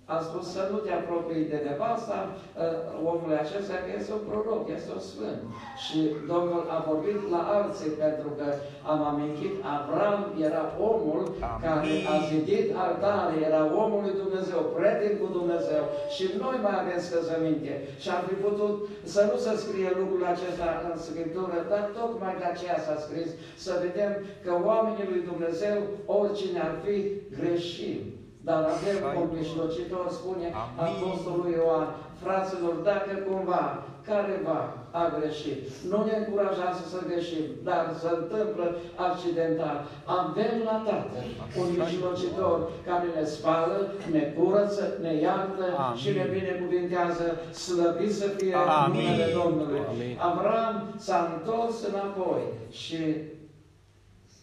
a 0.06 0.18
spus 0.28 0.46
să 0.56 0.62
nu 0.72 0.78
te 0.78 0.92
apropii 0.92 1.50
de 1.52 1.60
nevasta 1.68 2.18
uh, 2.30 3.12
omului 3.12 3.38
acesta, 3.44 3.76
că 3.84 3.90
este 3.98 4.12
un 4.18 4.24
proroc, 4.30 4.64
este 4.78 4.92
un 4.98 5.04
sfânt. 5.12 5.42
Și 5.84 5.98
Domnul 6.32 6.64
a 6.76 6.78
vorbit 6.90 7.20
la 7.34 7.42
alții, 7.58 7.92
pentru 8.06 8.30
că 8.38 8.48
am 8.92 9.00
amintit, 9.12 9.54
Avram 9.76 10.22
era 10.48 10.64
omul 10.92 11.24
Amin. 11.32 11.62
care 11.66 11.92
a 12.14 12.16
zidit 12.30 12.68
altare, 12.86 13.34
era 13.50 13.62
omul 13.84 14.02
lui 14.06 14.20
Dumnezeu, 14.24 14.60
prieten 14.76 15.14
cu 15.22 15.28
Dumnezeu. 15.38 15.84
Și 16.16 16.24
noi 16.44 16.58
mai 16.66 16.76
avem 16.82 17.00
scăzăminte. 17.08 17.74
Și 18.02 18.10
am 18.16 18.22
fi 18.28 18.36
putut 18.46 18.76
să 19.14 19.22
nu 19.30 19.38
se 19.46 19.54
scrie 19.64 19.90
lucrul 20.02 20.24
acesta 20.34 20.68
în 20.90 20.96
Scriptură, 21.08 21.58
dar 21.72 21.84
tocmai 22.00 22.34
de 22.42 22.48
aceea 22.50 22.80
s-a 22.86 22.98
scris, 23.06 23.30
să 23.66 23.72
vedem 23.86 24.12
că 24.44 24.52
oamenii 24.70 25.10
lui 25.12 25.22
Dumnezeu, 25.32 25.78
oricine 26.20 26.60
ar 26.68 26.76
fi, 26.84 26.96
greșim. 27.38 28.00
Dar 28.48 28.62
avem 28.76 29.22
un 29.22 29.30
mijlocitor, 29.40 30.06
spune 30.20 30.48
Amin. 30.64 30.96
Apostolul 30.96 31.50
Ioan, 31.58 31.88
fraților, 32.22 32.74
dacă 32.74 33.12
cumva 33.28 33.84
careva 34.08 34.60
a 34.92 35.04
greșit, 35.20 35.60
nu 35.90 36.04
ne 36.08 36.16
încurajează 36.18 36.82
să 36.92 36.98
greșim, 37.08 37.46
dar 37.64 37.84
se 38.02 38.10
întâmplă 38.20 38.76
accidental. 38.96 39.78
Avem 40.06 40.56
la 40.70 40.78
Tatăl 40.86 41.26
un 41.60 41.70
mijlocitor 41.84 42.70
care 42.88 43.08
ne 43.16 43.26
spală, 43.26 43.94
ne 44.12 44.20
curăță, 44.20 44.98
ne 45.02 45.14
iartă 45.14 45.66
Amin. 45.78 45.98
și 46.02 46.10
ne 46.18 46.26
binecuvintează, 46.34 47.26
slăvit 47.66 48.14
să 48.16 48.28
fie 48.28 48.56
Amin. 48.56 49.02
numele 49.02 49.28
Domnului. 49.44 49.82
Amin. 49.90 50.18
Avram 50.30 50.94
s-a 50.98 51.20
întors 51.34 51.76
înapoi 51.88 52.44
și 52.70 53.02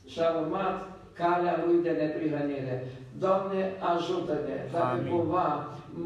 și-a 0.07 0.31
urmat 0.41 1.00
calea 1.21 1.65
lui 1.65 1.79
de 1.87 1.93
neprihănire. 2.01 2.77
Doamne, 3.25 3.61
ajută-ne, 3.93 4.57
dacă 4.73 4.97
Amin. 4.99 5.13
cumva 5.13 5.49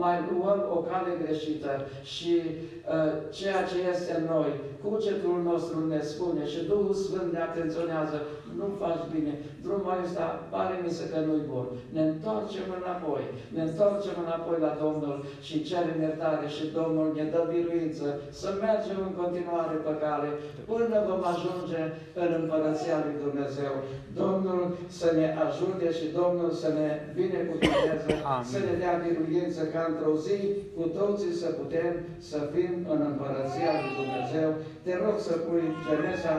mai 0.03 0.17
luăm 0.31 0.61
o 0.77 0.79
cale 0.89 1.13
greșită 1.23 1.73
și 2.03 2.33
uh, 2.45 3.13
ceea 3.37 3.63
ce 3.71 3.77
este 3.93 4.13
în 4.19 4.25
noi, 4.35 4.51
cugetul 4.85 5.37
nostru 5.51 5.87
ne 5.93 6.01
spune 6.01 6.43
și 6.53 6.65
Duhul 6.71 6.95
Sfânt 6.95 7.33
ne 7.33 7.41
atenționează, 7.41 8.17
nu 8.59 8.67
faci 8.81 9.05
bine, 9.15 9.33
drumul 9.65 10.05
ăsta 10.07 10.27
pare 10.53 10.75
mi 10.85 10.97
se 10.97 11.05
că 11.11 11.19
nu-i 11.27 11.45
bun. 11.53 11.67
Ne 11.97 12.03
întoarcem 12.11 12.69
înapoi, 12.81 13.25
ne 13.55 13.63
întoarcem 13.69 14.17
înapoi 14.25 14.57
la 14.67 14.73
Domnul 14.83 15.17
și 15.47 15.57
cerem 15.69 15.99
iertare 16.01 16.47
și 16.57 16.65
Domnul 16.79 17.09
ne 17.17 17.25
dă 17.33 17.41
biruință 17.53 18.07
să 18.41 18.49
mergem 18.67 18.99
în 19.07 19.13
continuare 19.21 19.77
pe 19.87 19.95
cale 20.05 20.29
până 20.71 20.97
vom 21.09 21.23
ajunge 21.33 21.81
în 22.23 22.31
Împărăția 22.41 22.97
Lui 23.05 23.17
Dumnezeu. 23.25 23.75
Domnul 24.23 24.63
să 24.99 25.09
ne 25.19 25.27
ajute 25.47 25.87
și 25.99 26.07
Domnul 26.21 26.51
să 26.63 26.69
ne 26.79 26.89
binecuvânteze, 27.19 28.13
să 28.53 28.59
ne 28.67 28.75
dea 28.83 28.95
biruință 29.05 29.63
ca 29.73 29.83
într-o 29.91 30.15
zi 30.25 30.39
cu 30.77 30.85
toții 30.99 31.35
să 31.43 31.49
putem 31.61 31.93
să 32.31 32.39
fim 32.53 32.73
în 32.93 33.01
Împărăția 33.11 33.73
Lui 33.83 33.95
Dumnezeu. 34.01 34.49
Te 34.85 34.93
rog 35.05 35.17
să 35.29 35.35
pui 35.45 35.67
Genesa 35.87 36.35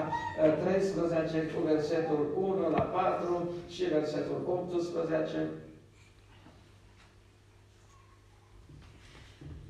13 0.63 1.38
eh, 1.38 1.45
cu 1.53 1.59
versetul 1.71 2.21
1 2.35 2.69
la 2.75 2.83
4 2.97 3.14
și 3.69 3.84
versetul 3.84 4.41
18. 4.45 5.49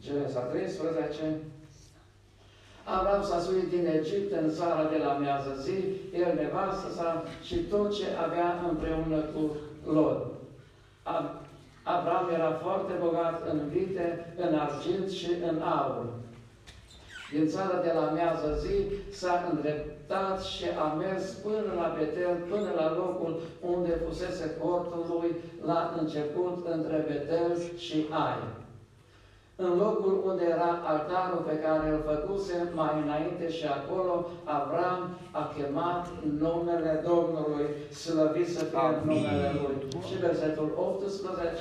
Genesa 0.02 0.40
13. 0.40 1.38
Avram 2.84 3.24
s-a 3.24 3.40
suit 3.40 3.70
din 3.70 3.86
Egipt 3.86 4.32
în 4.32 4.50
țara 4.50 4.90
de 4.90 4.98
la 4.98 5.14
miază 5.14 5.56
zi, 5.62 5.74
el 6.14 6.36
nevastă 6.36 6.92
sa 6.92 7.24
și 7.44 7.56
tot 7.56 7.96
ce 7.96 8.06
avea 8.26 8.66
împreună 8.70 9.20
cu 9.20 9.56
lor. 9.92 10.28
Avram 11.84 12.30
era 12.34 12.52
foarte 12.52 12.94
bogat 13.00 13.48
în 13.48 13.68
vite, 13.68 14.34
în 14.38 14.56
argint 14.56 15.10
și 15.10 15.30
în 15.50 15.62
aur. 15.62 16.06
Din 17.32 17.48
țara 17.48 17.78
de 17.82 17.92
la 18.00 18.12
miază 18.14 18.60
zi 18.64 18.76
s-a 19.12 19.36
îndreptat 19.52 20.44
și 20.44 20.66
a 20.86 20.88
mers 20.94 21.24
până 21.32 21.72
la 21.76 21.96
Betel, 21.98 22.36
până 22.50 22.70
la 22.76 22.96
locul 22.96 23.42
unde 23.62 24.02
fusese 24.06 24.58
cortul 24.62 25.06
lui 25.14 25.36
la 25.66 25.96
început 26.00 26.68
între 26.76 27.06
Betel 27.08 27.52
și 27.78 28.06
Ai. 28.10 28.40
În 29.58 29.78
locul 29.78 30.22
unde 30.26 30.44
era 30.44 30.82
altarul 30.84 31.44
pe 31.48 31.56
care 31.60 31.90
îl 31.90 32.02
făcuse 32.12 32.72
mai 32.74 33.02
înainte 33.04 33.52
și 33.52 33.66
acolo, 33.66 34.28
Avram 34.44 35.18
a 35.32 35.54
chemat 35.56 36.08
numele 36.40 37.04
Domnului, 37.08 37.66
slăvit 38.02 38.50
să 38.56 38.64
fie 38.64 39.02
numele 39.04 39.52
Lui. 39.62 39.76
Și 40.08 40.18
versetul 40.18 40.72
18, 40.76 41.52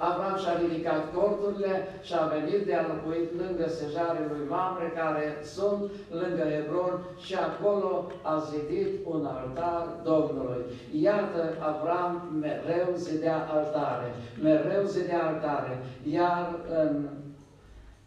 Avram 0.00 0.36
și-a 0.38 0.58
ridicat 0.62 1.12
corturile 1.14 1.88
și 2.02 2.14
a 2.14 2.26
venit 2.26 2.66
de 2.66 2.74
a 2.74 2.86
locuit 2.92 3.28
lângă 3.40 3.68
sejarele 3.68 4.26
lui 4.30 4.48
Mamre, 4.48 4.92
care 4.96 5.38
sunt 5.42 5.90
lângă 6.10 6.42
Hebron 6.42 7.00
și 7.24 7.34
acolo 7.34 8.06
a 8.22 8.38
zidit 8.50 9.06
un 9.06 9.26
altar 9.26 9.86
Domnului. 10.04 10.62
Iată, 10.92 11.42
Avram 11.60 12.38
mereu 12.40 12.94
zidea 12.94 13.48
altare, 13.54 14.14
mereu 14.42 14.82
zidea 14.84 15.26
altare, 15.26 15.78
iar 16.02 16.54
în 16.80 17.08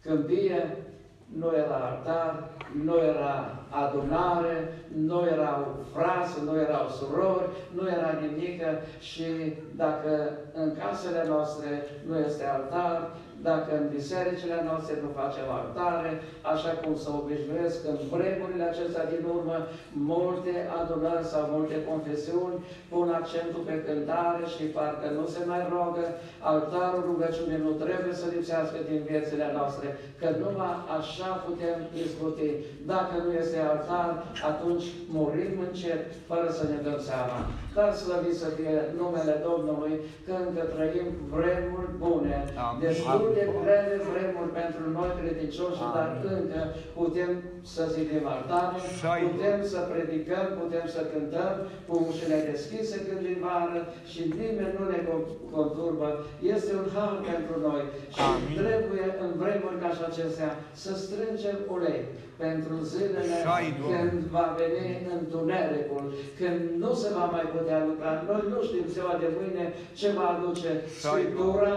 câmpie 0.02 0.76
nu 1.38 1.52
era 1.56 1.76
altar, 1.76 2.48
nu 2.84 2.96
era 2.96 3.61
adunare, 3.80 4.72
nu 4.94 5.26
erau 5.32 5.76
frați, 5.94 6.44
nu 6.44 6.58
erau 6.58 6.88
surori, 6.88 7.46
nu 7.74 7.88
era 7.88 8.18
nimic 8.20 8.60
și 9.00 9.24
dacă 9.76 10.30
în 10.54 10.76
casele 10.78 11.24
noastre 11.28 11.82
nu 12.06 12.18
este 12.18 12.44
altar, 12.46 13.10
dacă 13.48 13.70
în 13.80 13.86
bisericile 13.96 14.58
noastre 14.68 14.94
nu 15.02 15.10
facem 15.20 15.46
altare, 15.58 16.12
așa 16.52 16.72
cum 16.80 16.92
se 17.02 17.08
obișnuiesc 17.20 17.78
în 17.90 17.98
vremurile 18.14 18.64
acestea 18.68 19.04
din 19.12 19.22
urmă, 19.34 19.56
multe 20.12 20.54
adunări 20.78 21.30
sau 21.32 21.42
multe 21.56 21.76
confesiuni 21.90 22.56
pun 22.92 23.06
accentul 23.18 23.62
pe 23.68 23.76
cântare 23.86 24.44
și 24.54 24.72
parcă 24.76 25.06
nu 25.18 25.24
se 25.34 25.40
mai 25.50 25.62
rogă, 25.74 26.04
altarul 26.52 27.02
rugăciunii 27.10 27.64
nu 27.66 27.72
trebuie 27.84 28.14
să 28.20 28.26
lipsească 28.34 28.78
din 28.88 29.00
viețile 29.08 29.46
noastre, 29.56 29.86
că 30.20 30.28
numai 30.42 30.74
așa 30.98 31.30
putem 31.46 31.78
izbuti. 32.02 32.50
Dacă 32.92 33.14
nu 33.24 33.30
este 33.42 33.58
altar, 33.70 34.10
atunci 34.50 34.86
murim 35.14 35.54
încet, 35.66 36.02
fără 36.30 36.48
să 36.58 36.64
ne 36.70 36.78
dăm 36.86 37.00
seama. 37.10 37.38
Dar 37.76 37.90
slăvit 38.02 38.36
să 38.42 38.48
fie 38.56 38.74
numele 39.00 39.34
Domnului, 39.48 39.94
că 40.26 40.32
încă 40.46 40.62
trăim 40.74 41.08
vremuri 41.34 41.90
bune, 42.02 42.38
destul 42.80 43.31
de 43.38 43.44
grele 43.60 43.96
vremuri 44.10 44.52
pentru 44.60 44.84
noi 44.98 45.10
credincioși, 45.20 45.82
dar 45.96 46.08
încă 46.34 46.60
putem 47.00 47.32
să 47.74 47.82
zidem 47.94 48.24
altare, 48.34 48.78
putem 49.26 49.58
să 49.72 49.78
predicăm, 49.92 50.46
putem 50.60 50.86
să 50.94 51.00
cântăm 51.12 51.54
cu 51.86 51.94
ușile 52.08 52.38
deschise 52.50 52.96
când 53.06 53.20
din 53.26 53.38
vară 53.46 53.80
și 54.10 54.20
nimeni 54.40 54.76
nu 54.78 54.84
ne 54.92 55.00
conturbă. 55.54 56.08
Este 56.54 56.70
un 56.80 56.88
har 56.94 57.14
pentru 57.30 57.54
noi 57.68 57.82
și 58.14 58.20
Amin. 58.28 58.56
trebuie 58.60 59.06
în 59.24 59.30
vremuri 59.42 59.80
ca 59.82 59.90
și 59.96 60.02
acestea 60.10 60.50
să 60.82 60.90
strângem 61.04 61.58
ulei 61.76 62.02
pentru 62.44 62.74
zilele 62.92 63.36
când 63.90 64.22
va 64.36 64.46
veni 64.60 64.88
întunericul, 65.16 66.04
când 66.38 66.60
nu 66.82 66.92
se 67.02 67.08
va 67.16 67.24
mai 67.36 67.46
putea 67.54 67.78
lucra. 67.88 68.10
Noi 68.28 68.42
nu 68.52 68.58
știm 68.68 68.86
ziua 68.94 69.14
de 69.22 69.28
mâine 69.36 69.64
ce 69.98 70.08
va 70.18 70.26
aduce 70.34 70.70
Scriptura, 71.04 71.74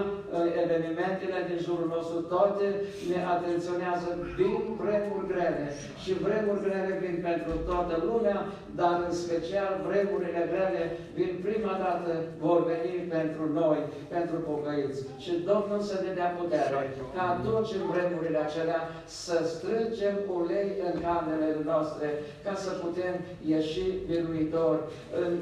evenimentele 0.64 1.40
din 1.50 1.60
jurul 1.68 1.88
nostru, 1.96 2.18
toate 2.34 2.66
ne 3.10 3.20
atenționează. 3.36 4.10
Vin 4.38 4.62
vremuri 4.82 5.30
grele 5.32 5.66
și 6.04 6.12
vremuri 6.26 6.64
grele 6.68 6.92
vin 7.04 7.18
pentru 7.30 7.54
toată 7.70 7.96
lumea, 8.10 8.40
dar 8.80 8.96
în 9.08 9.14
special 9.24 9.72
vremurile 9.88 10.42
grele 10.54 10.84
vin 11.18 11.32
prima 11.46 11.74
dată, 11.86 12.12
vor 12.46 12.60
veni 12.72 12.94
pentru 13.18 13.44
noi, 13.60 13.80
pentru 14.16 14.36
pocăiți. 14.50 15.00
Și 15.24 15.32
Domnul 15.52 15.80
să 15.90 15.96
ne 16.04 16.12
dea 16.20 16.32
putere, 16.40 16.82
ca 17.16 17.24
atunci 17.36 17.72
în 17.80 17.84
vremurile 17.94 18.40
acelea 18.48 18.82
să 19.24 19.36
strângem 19.54 20.16
ulei 20.40 20.68
în 20.88 20.94
camerele 21.06 21.62
noastre, 21.72 22.08
ca 22.46 22.54
să 22.64 22.72
putem 22.84 23.16
ieși 23.52 23.88
biruitori. 24.08 24.82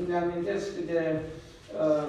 Ne 0.07 0.17
amintesc 0.17 0.71
de 0.91 1.01
uh, 1.85 2.07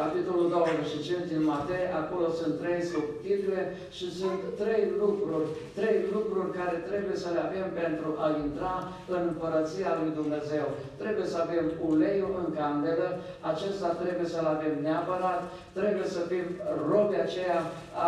capitolul 0.00 0.46
25 0.48 1.32
din 1.32 1.42
Matei, 1.50 1.86
acolo 2.02 2.26
sunt 2.40 2.54
trei 2.62 2.82
subtitle 2.92 3.60
și 3.96 4.06
sunt 4.18 4.40
trei 4.60 4.82
lucruri, 5.02 5.48
trei 5.78 5.98
lucruri 6.14 6.50
care 6.58 6.76
trebuie 6.88 7.16
să 7.22 7.28
le 7.34 7.40
avem 7.48 7.66
pentru 7.82 8.08
a 8.24 8.26
intra 8.44 8.74
în 9.14 9.22
Împărăția 9.30 9.90
lui 10.00 10.12
Dumnezeu. 10.20 10.66
Trebuie 11.02 11.26
să 11.32 11.36
avem 11.44 11.64
uleiul 11.90 12.32
în 12.42 12.48
candelă, 12.60 13.08
acesta 13.50 13.88
trebuie 14.02 14.28
să-l 14.34 14.48
avem 14.54 14.74
neapărat, 14.86 15.40
trebuie 15.78 16.08
să 16.16 16.20
fim 16.30 16.46
robi 16.90 17.16
aceia 17.26 17.58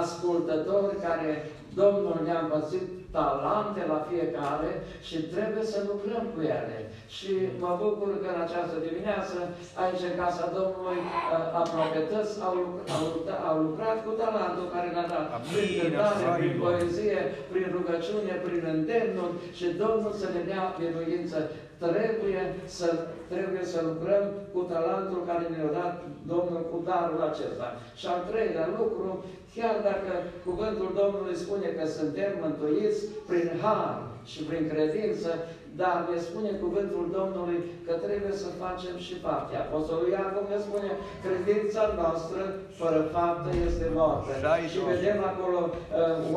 ascultători 0.01 0.96
care 1.07 1.31
Domnul 1.74 2.16
ne-a 2.24 2.40
împărțit 2.44 2.97
talante 3.16 3.83
la 3.92 4.01
fiecare 4.09 4.71
și 5.07 5.16
trebuie 5.35 5.64
să 5.73 5.79
lucrăm 5.90 6.25
cu 6.35 6.40
ele. 6.59 6.79
Și 7.16 7.33
mă 7.62 7.73
bucur 7.83 8.11
că 8.21 8.29
în 8.35 8.40
această 8.47 8.77
dimineață, 8.87 9.37
aici 9.83 10.07
în 10.11 10.14
Casa 10.23 10.47
Domnului, 10.57 11.01
aproape 11.61 12.01
toți 12.12 12.33
au, 12.47 12.57
au, 12.97 13.05
au 13.49 13.57
lucrat 13.66 13.99
cu 14.05 14.12
talentul 14.21 14.66
care 14.75 14.88
ne-a 14.94 15.09
dat. 15.12 15.27
Prin 15.53 15.71
cântare, 15.81 16.27
prin 16.38 16.55
poezie, 16.62 17.21
prin 17.51 17.66
rugăciune, 17.77 18.35
prin 18.47 18.62
îndemnul 18.75 19.31
și 19.59 19.66
Domnul 19.83 20.12
să 20.21 20.27
ne 20.35 20.42
dea 20.51 20.64
biruință. 20.79 21.38
Trebuie 21.84 22.42
să, 22.64 22.88
trebuie 23.28 23.64
să 23.72 23.78
lucrăm 23.88 24.24
cu 24.52 24.60
talentul 24.72 25.20
care 25.26 25.44
ne-a 25.48 25.70
dat 25.80 25.94
Domnul 26.32 26.62
cu 26.70 26.76
darul 26.88 27.20
acesta. 27.30 27.66
Și 28.00 28.06
al 28.06 28.20
treilea 28.30 28.66
lucru, 28.78 29.24
chiar 29.54 29.76
dacă 29.88 30.12
cuvântul 30.46 30.90
Domnului 31.00 31.36
spune 31.44 31.68
că 31.78 31.84
suntem 31.98 32.30
mântuiți 32.42 33.00
prin 33.28 33.48
har 33.62 33.92
și 34.24 34.40
prin 34.48 34.64
credință, 34.72 35.30
dar 35.80 35.96
ne 36.10 36.18
spune 36.26 36.50
cuvântul 36.64 37.04
Domnului 37.18 37.58
că 37.86 37.92
trebuie 38.06 38.34
să 38.42 38.58
facem 38.64 38.94
și 39.06 39.14
fapte. 39.24 39.54
Apostolul 39.56 40.08
Iacov 40.10 40.44
ne 40.52 40.58
spune, 40.66 40.90
credința 41.24 41.82
noastră 42.00 42.42
fără 42.80 43.00
faptă 43.14 43.48
este 43.66 43.86
moartă. 43.96 44.32
Și 44.72 44.78
vedem 44.92 45.18
acolo 45.30 45.60
uh, 45.68 45.72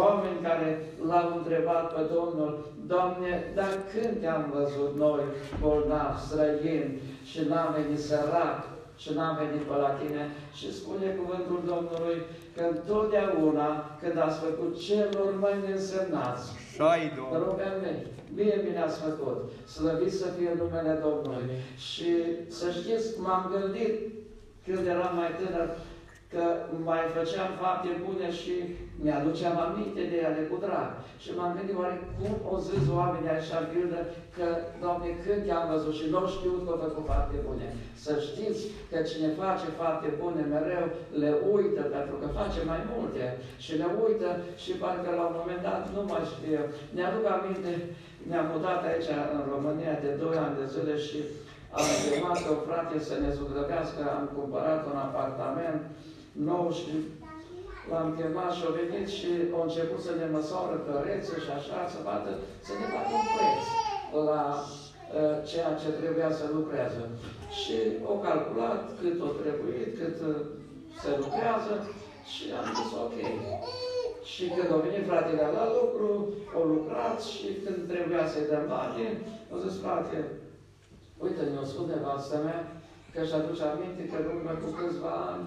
oameni 0.01 0.43
care 0.47 0.69
l-au 1.09 1.27
întrebat 1.37 1.85
pe 1.95 2.01
Domnul, 2.17 2.51
Doamne, 2.91 3.31
dar 3.57 3.73
când 3.91 4.13
te-am 4.21 4.43
văzut 4.57 4.91
noi 5.05 5.23
bolnav, 5.61 6.13
străin 6.25 6.87
și 7.29 7.39
n-am 7.49 7.69
venit 7.77 8.01
sărac 8.09 8.59
și 9.01 9.09
n-am 9.15 9.35
venit 9.43 9.63
pe 9.69 9.75
la 9.83 9.91
tine? 9.99 10.23
Și 10.57 10.77
spune 10.79 11.07
cuvântul 11.19 11.59
Domnului 11.71 12.17
că 12.55 12.61
întotdeauna 12.73 13.69
când 14.01 14.15
ați 14.25 14.39
făcut 14.45 14.71
celor 14.87 15.29
mai 15.43 15.55
neînsemnați, 15.65 16.45
rugăm 17.47 17.73
mei, 17.81 18.07
bine, 18.33 18.55
bine 18.63 18.81
ați 18.81 18.99
făcut, 18.99 19.51
slăvit 19.75 20.13
să 20.13 20.27
fie 20.37 20.51
numele 20.57 20.99
Domnului. 21.03 21.43
Amin. 21.43 21.61
Și 21.77 22.09
să 22.47 22.71
știți, 22.71 23.19
m-am 23.19 23.43
gândit 23.53 23.93
când 24.65 24.87
eram 24.87 25.15
mai 25.15 25.31
tânăr, 25.39 25.77
că 26.33 26.43
mai 26.89 27.03
făceam 27.15 27.49
fapte 27.61 27.91
bune 28.05 28.27
și 28.39 28.55
mi-aduceam 29.03 29.55
aminte 29.65 30.01
de 30.11 30.17
ele 30.27 30.41
cu 30.49 30.57
drag. 30.65 30.89
Și 31.23 31.29
m-am 31.35 31.55
gândit, 31.55 31.77
oare 31.81 31.97
cum 32.17 32.33
o 32.53 32.55
zis 32.67 32.83
oamenii 32.99 33.37
așa 33.37 33.57
în 33.61 33.67
pildă 33.73 33.99
că, 34.35 34.47
Doamne, 34.81 35.09
când 35.23 35.41
i-am 35.45 35.65
văzut 35.73 35.95
și 35.99 36.05
nu 36.13 36.21
știu 36.35 36.53
că 36.63 36.69
au 36.71 36.81
făcut 36.85 37.05
fapte 37.11 37.37
bune. 37.47 37.67
Să 38.03 38.11
știți 38.27 38.61
că 38.89 38.97
cine 39.09 39.29
face 39.41 39.67
fapte 39.81 40.09
bune 40.21 40.41
mereu 40.53 40.85
le 41.21 41.31
uită, 41.53 41.81
pentru 41.95 42.15
că 42.21 42.27
face 42.39 42.59
mai 42.71 42.81
multe. 42.93 43.23
Și 43.63 43.71
le 43.81 43.87
uită 44.03 44.29
și 44.63 44.71
parcă 44.81 45.09
la 45.19 45.25
un 45.29 45.35
moment 45.39 45.61
dat 45.69 45.83
nu 45.95 46.01
mai 46.11 46.23
știe. 46.33 46.59
Ne-aduc 46.95 47.25
aminte, 47.35 47.71
ne-am 48.29 48.47
mutat 48.51 48.81
aici 48.85 49.09
în 49.35 49.41
România 49.53 49.93
de 50.05 50.11
2 50.21 50.43
ani 50.45 50.57
de 50.59 50.65
zile 50.73 50.95
și 51.07 51.19
am 51.79 51.87
chemat 52.03 52.41
o 52.53 52.55
frate 52.67 52.97
să 53.07 53.15
ne 53.23 53.29
zugrăvească, 53.37 54.01
am 54.17 54.25
cumpărat 54.35 54.81
un 54.91 54.97
apartament 55.07 55.40
nou 56.31 56.71
și 56.79 56.91
l-am 57.89 58.09
chemat 58.17 58.51
și 58.57 58.63
a 58.67 58.71
venit 58.81 59.07
și 59.17 59.29
a 59.57 59.59
început 59.63 60.01
să 60.07 60.11
ne 60.19 60.27
măsoară 60.35 60.75
cărețe 60.85 61.33
și 61.45 61.51
așa, 61.57 61.79
să 61.93 61.99
vadă, 62.07 62.31
să 62.67 62.71
ne 62.79 62.87
facă 62.93 63.11
un 63.19 63.25
preț 63.33 63.63
la 64.29 64.43
uh, 64.59 65.35
ceea 65.49 65.73
ce 65.81 65.89
trebuia 65.99 66.31
să 66.39 66.45
lucreze. 66.57 67.03
Și 67.59 67.75
au 68.09 68.17
calculat 68.27 68.81
cât 68.99 69.17
o 69.27 69.29
trebuit, 69.41 69.89
cât 69.99 70.17
uh, 70.29 70.39
se 71.01 71.11
lucrează 71.23 71.73
și 72.33 72.43
am 72.59 72.67
zis 72.77 72.91
ok. 73.05 73.17
Și 74.31 74.43
când 74.55 74.69
a 74.71 74.77
venit 74.87 75.05
fratele 75.09 75.45
la 75.57 75.65
lucru, 75.79 76.09
au 76.57 76.63
lucrat 76.75 77.17
și 77.33 77.47
când 77.63 77.79
trebuia 77.91 78.23
să-i 78.31 78.49
dăm 78.51 78.65
bani, 78.73 79.01
au 79.51 79.57
zis, 79.63 79.73
frate, 79.83 80.17
uite, 81.23 81.41
ne-a 81.41 81.65
spus 81.71 81.85
nevastă 81.87 82.35
mea 82.45 82.61
că 83.11 83.19
își 83.21 83.37
aduce 83.39 83.63
aminte 83.63 84.03
că 84.09 84.15
în 84.19 84.27
urmă 84.35 84.53
cu 84.61 84.69
câțiva 84.77 85.13
ani 85.33 85.45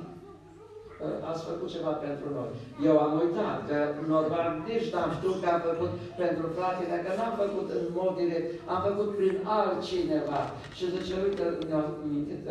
ați 1.30 1.46
făcut 1.48 1.68
ceva 1.74 1.92
pentru 2.06 2.28
noi. 2.38 2.50
Eu 2.88 2.96
am 3.06 3.12
uitat 3.22 3.58
că 3.68 3.78
normal 4.14 4.48
nici 4.68 4.92
n-am 4.92 5.10
știut 5.16 5.38
că 5.42 5.48
am 5.54 5.62
făcut 5.70 5.92
pentru 6.22 6.46
fratele, 6.56 6.96
că 7.04 7.10
n-am 7.18 7.34
făcut 7.44 7.66
în 7.78 7.84
mod 7.98 8.12
direct, 8.20 8.48
am 8.72 8.80
făcut 8.88 9.08
prin 9.18 9.36
altcineva. 9.58 10.40
Și 10.76 10.84
zice, 10.94 11.14
uite, 11.24 11.44
ne-a 11.68 11.84
mintit 12.12 12.42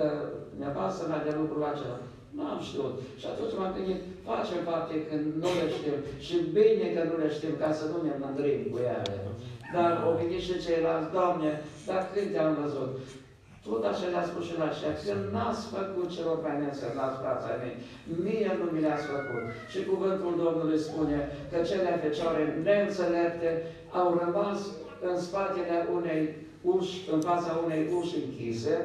nevastă 0.61 1.03
mea 1.09 1.21
de 1.27 1.33
lucrul 1.39 1.63
acela. 1.71 1.99
Nu 2.37 2.43
am 2.53 2.59
știut. 2.67 2.95
Și 3.19 3.25
atunci 3.31 3.55
m-am 3.57 3.73
gândit, 3.75 4.01
facem 4.29 4.61
fapte 4.69 4.95
când 5.07 5.25
nu 5.41 5.49
le 5.59 5.67
știm. 5.75 5.99
Și 6.25 6.35
bine 6.57 6.85
că 6.95 7.01
nu 7.09 7.15
le 7.23 7.29
știm, 7.37 7.53
ca 7.61 7.69
să 7.79 7.83
nu 7.91 7.97
ne 8.05 8.13
mândrim 8.21 8.61
cu 8.71 8.77
ele. 8.95 9.15
Dar 9.75 9.91
o 10.07 10.09
venit 10.19 10.41
și 10.47 10.61
ceilalți, 10.65 11.13
Doamne, 11.15 11.51
dar 11.87 12.01
când 12.13 12.27
te-am 12.31 12.53
văzut? 12.61 12.91
Tot 13.67 13.83
așa 13.91 14.07
le-a 14.11 14.25
spus 14.31 14.43
și 14.47 14.57
la 14.57 14.67
aceea, 14.69 14.93
că 15.03 15.13
n-ați 15.33 15.63
făcut 15.75 16.07
celor 16.15 16.37
mai 16.41 16.55
neînsemnați 16.59 17.19
frații 17.21 17.59
mei, 17.61 17.75
mie 18.25 18.51
nu 18.59 18.65
mi 18.71 18.83
le-ați 18.85 19.09
făcut. 19.13 19.45
Și 19.71 19.79
cuvântul 19.89 20.33
Domnului 20.43 20.79
spune 20.87 21.17
că 21.51 21.57
cele 21.69 22.01
fecioare 22.03 22.43
neînțelepte 22.65 23.49
au 23.99 24.07
rămas 24.23 24.59
în 25.09 25.15
spatele 25.25 25.77
unei 25.97 26.21
uși, 26.61 26.95
în 27.13 27.19
fața 27.29 27.59
unei 27.65 27.81
uși 27.99 28.15
închise 28.23 28.75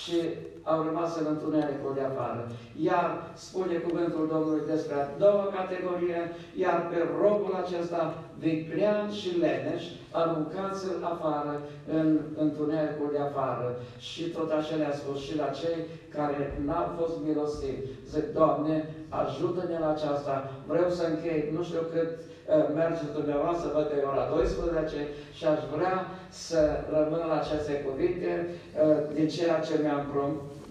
și 0.00 0.16
au 0.62 0.82
rămas 0.82 1.10
în 1.20 1.26
întunericul 1.28 1.92
de 1.94 2.04
afară. 2.10 2.50
Iar 2.88 3.08
spune 3.34 3.74
cuvântul 3.74 4.28
Domnului 4.32 4.66
despre 4.66 4.94
a 4.94 5.18
doua 5.18 5.46
categorie, 5.58 6.20
iar 6.64 6.88
pe 6.90 6.98
robul 7.20 7.54
acesta 7.64 8.02
viclean 8.38 9.10
și 9.18 9.38
leneș, 9.38 9.82
aruncați-l 10.10 11.04
afară 11.12 11.54
în 11.98 12.18
întunericul 12.36 13.08
de 13.12 13.18
afară. 13.18 13.68
Și 13.98 14.22
tot 14.22 14.50
așa 14.50 14.74
le-a 14.76 14.94
spus 15.00 15.18
și 15.26 15.36
la 15.36 15.48
cei 15.60 15.78
care 16.16 16.60
n-au 16.66 16.86
fost 16.98 17.14
milostivi. 17.26 17.88
Zic, 18.10 18.26
Doamne, 18.32 18.74
ajută-ne 19.08 19.78
la 19.78 19.90
aceasta. 19.90 20.50
Vreau 20.66 20.88
să 20.90 21.02
închei, 21.06 21.50
nu 21.56 21.62
știu 21.62 21.82
cât 21.92 22.10
uh, 22.18 22.74
mergeți 22.74 23.16
dumneavoastră, 23.18 23.70
văd 23.74 23.86
că 23.88 23.94
e 23.96 24.12
ora 24.14 24.26
12 24.34 25.08
și 25.36 25.44
aș 25.44 25.60
vrea 25.74 25.96
să 26.28 26.60
rămân 26.96 27.24
la 27.28 27.38
aceste 27.38 27.72
cuvinte 27.86 28.30
uh, 28.48 29.14
din 29.14 29.28
ceea 29.28 29.58
ce 29.66 29.74
mi-am 29.82 30.04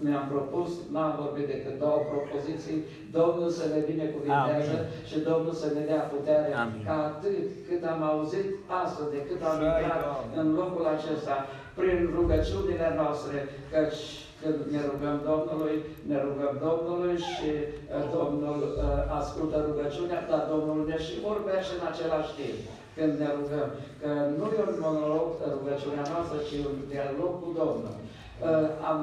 mi-am 0.04 0.26
propus, 0.34 0.70
n-am 0.92 1.12
vorbit 1.22 1.46
decât 1.54 1.74
două 1.84 2.00
propoziții, 2.12 2.78
Domnul 3.18 3.50
să 3.58 3.64
ne 3.74 3.80
binecuvinteze 3.90 4.78
și 5.10 5.18
Domnul 5.30 5.54
să 5.62 5.68
ne 5.76 5.82
dea 5.90 6.02
putere 6.14 6.50
Amin. 6.62 6.82
ca 6.86 6.96
atât 7.10 7.36
cât 7.68 7.82
am 7.92 8.00
auzit 8.10 8.48
astăzi, 8.82 9.12
de 9.14 9.20
cât 9.28 9.40
am 9.50 9.58
intrat 9.68 10.02
în 10.40 10.46
locul 10.60 10.86
acesta, 10.96 11.36
prin 11.78 11.98
rugăciunile 12.18 12.88
noastre, 13.00 13.36
căci 13.72 14.00
când 14.42 14.58
ne 14.74 14.80
rugăm 14.90 15.16
Domnului, 15.30 15.76
ne 16.10 16.16
rugăm 16.26 16.52
Domnului 16.66 17.16
și 17.30 17.50
uh, 17.62 18.04
Domnul 18.18 18.58
uh, 18.66 19.18
ascultă 19.20 19.56
rugăciunea, 19.68 20.20
dar 20.30 20.42
Domnul 20.52 20.78
ne 20.90 20.96
și 21.06 21.14
vorbește 21.28 21.72
în 21.78 21.84
același 21.90 22.32
timp 22.38 22.58
când 22.96 23.12
ne 23.22 23.28
rugăm. 23.38 23.68
Că 24.00 24.08
nu 24.38 24.46
e 24.58 24.60
un 24.72 24.78
monolog 24.86 25.28
rugăciunea 25.56 26.06
noastră, 26.12 26.38
ci 26.46 26.54
un 26.70 26.76
dialog 26.92 27.32
cu 27.42 27.48
Domnul. 27.60 27.94
Uh, 27.98 28.68
am 28.90 29.00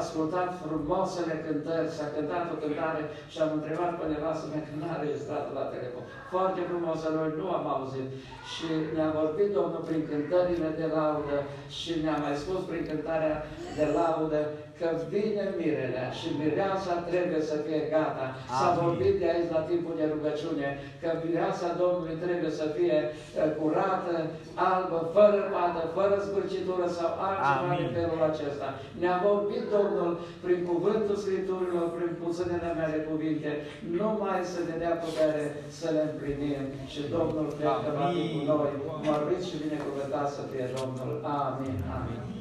ascultat 0.00 0.50
frumoasele 0.64 1.34
cântări, 1.46 1.94
s-a 1.96 2.06
cântat 2.14 2.44
o 2.54 2.56
cântare 2.62 3.02
și 3.32 3.38
am 3.44 3.50
întrebat 3.58 3.92
pe 3.98 4.04
nevastă 4.12 4.46
mea 4.50 4.62
că 4.66 4.72
n-a 4.80 4.94
registrat 5.04 5.46
la 5.56 5.64
telefon. 5.74 6.04
Foarte 6.34 6.60
frumoasă, 6.70 7.06
noi 7.08 7.30
nu 7.40 7.46
am 7.58 7.66
auzit. 7.74 8.08
Și 8.52 8.66
ne-a 8.94 9.10
vorbit 9.20 9.50
Domnul 9.58 9.82
prin 9.88 10.02
cântările 10.10 10.68
de 10.80 10.86
laudă 10.96 11.36
și 11.78 11.90
ne-a 12.02 12.18
mai 12.24 12.34
spus 12.42 12.60
prin 12.70 12.84
cântarea 12.90 13.36
de 13.78 13.86
laudă 13.98 14.40
că 14.82 14.90
vine 15.14 15.44
mirele 15.60 16.04
și 16.18 16.28
mireasa 16.40 16.94
trebuie 17.10 17.42
să 17.50 17.56
fie 17.64 17.80
gata. 17.94 18.26
S-a 18.58 18.70
vorbit 18.82 19.14
de 19.20 19.26
aici 19.32 19.52
la 19.56 19.62
timpul 19.70 19.94
de 20.00 20.06
rugăciune 20.14 20.68
că 21.02 21.08
mireasa 21.24 21.68
Domnului 21.82 22.16
trebuie 22.24 22.52
să 22.60 22.66
fie 22.76 22.98
uh, 23.08 23.48
curată, 23.58 24.14
albă, 24.68 24.98
fără 25.16 25.40
pată, 25.54 25.82
fără 25.96 26.14
zbârcitură 26.26 26.86
sau 26.98 27.10
altceva 27.26 27.72
Amin. 27.74 27.80
de 27.80 27.88
felul 27.96 28.22
acesta. 28.30 28.68
Ne-a 29.00 29.16
vorbit 29.28 29.64
Domnul 29.76 30.10
prin 30.44 30.60
cuvântul 30.70 31.16
Scripturilor, 31.24 31.86
prin 31.96 32.12
puținele 32.22 32.70
mele 32.80 32.98
cuvinte, 33.10 33.50
numai 34.00 34.40
să 34.52 34.58
ne 34.68 34.74
dea 34.82 34.94
putere 35.04 35.44
să 35.78 35.86
le 35.94 36.02
împlinim. 36.08 36.62
Și 36.92 37.00
Domnul 37.16 37.46
cred 37.56 37.76
că 37.84 37.90
va 37.98 38.06
fi 38.14 38.22
cu 38.34 38.40
noi. 38.52 38.70
Mărit 39.06 39.42
și 39.48 39.62
binecuvântat 39.64 40.28
să 40.36 40.42
fie 40.50 40.66
Domnul. 40.78 41.12
Amin. 41.40 41.78
Amin. 41.98 42.31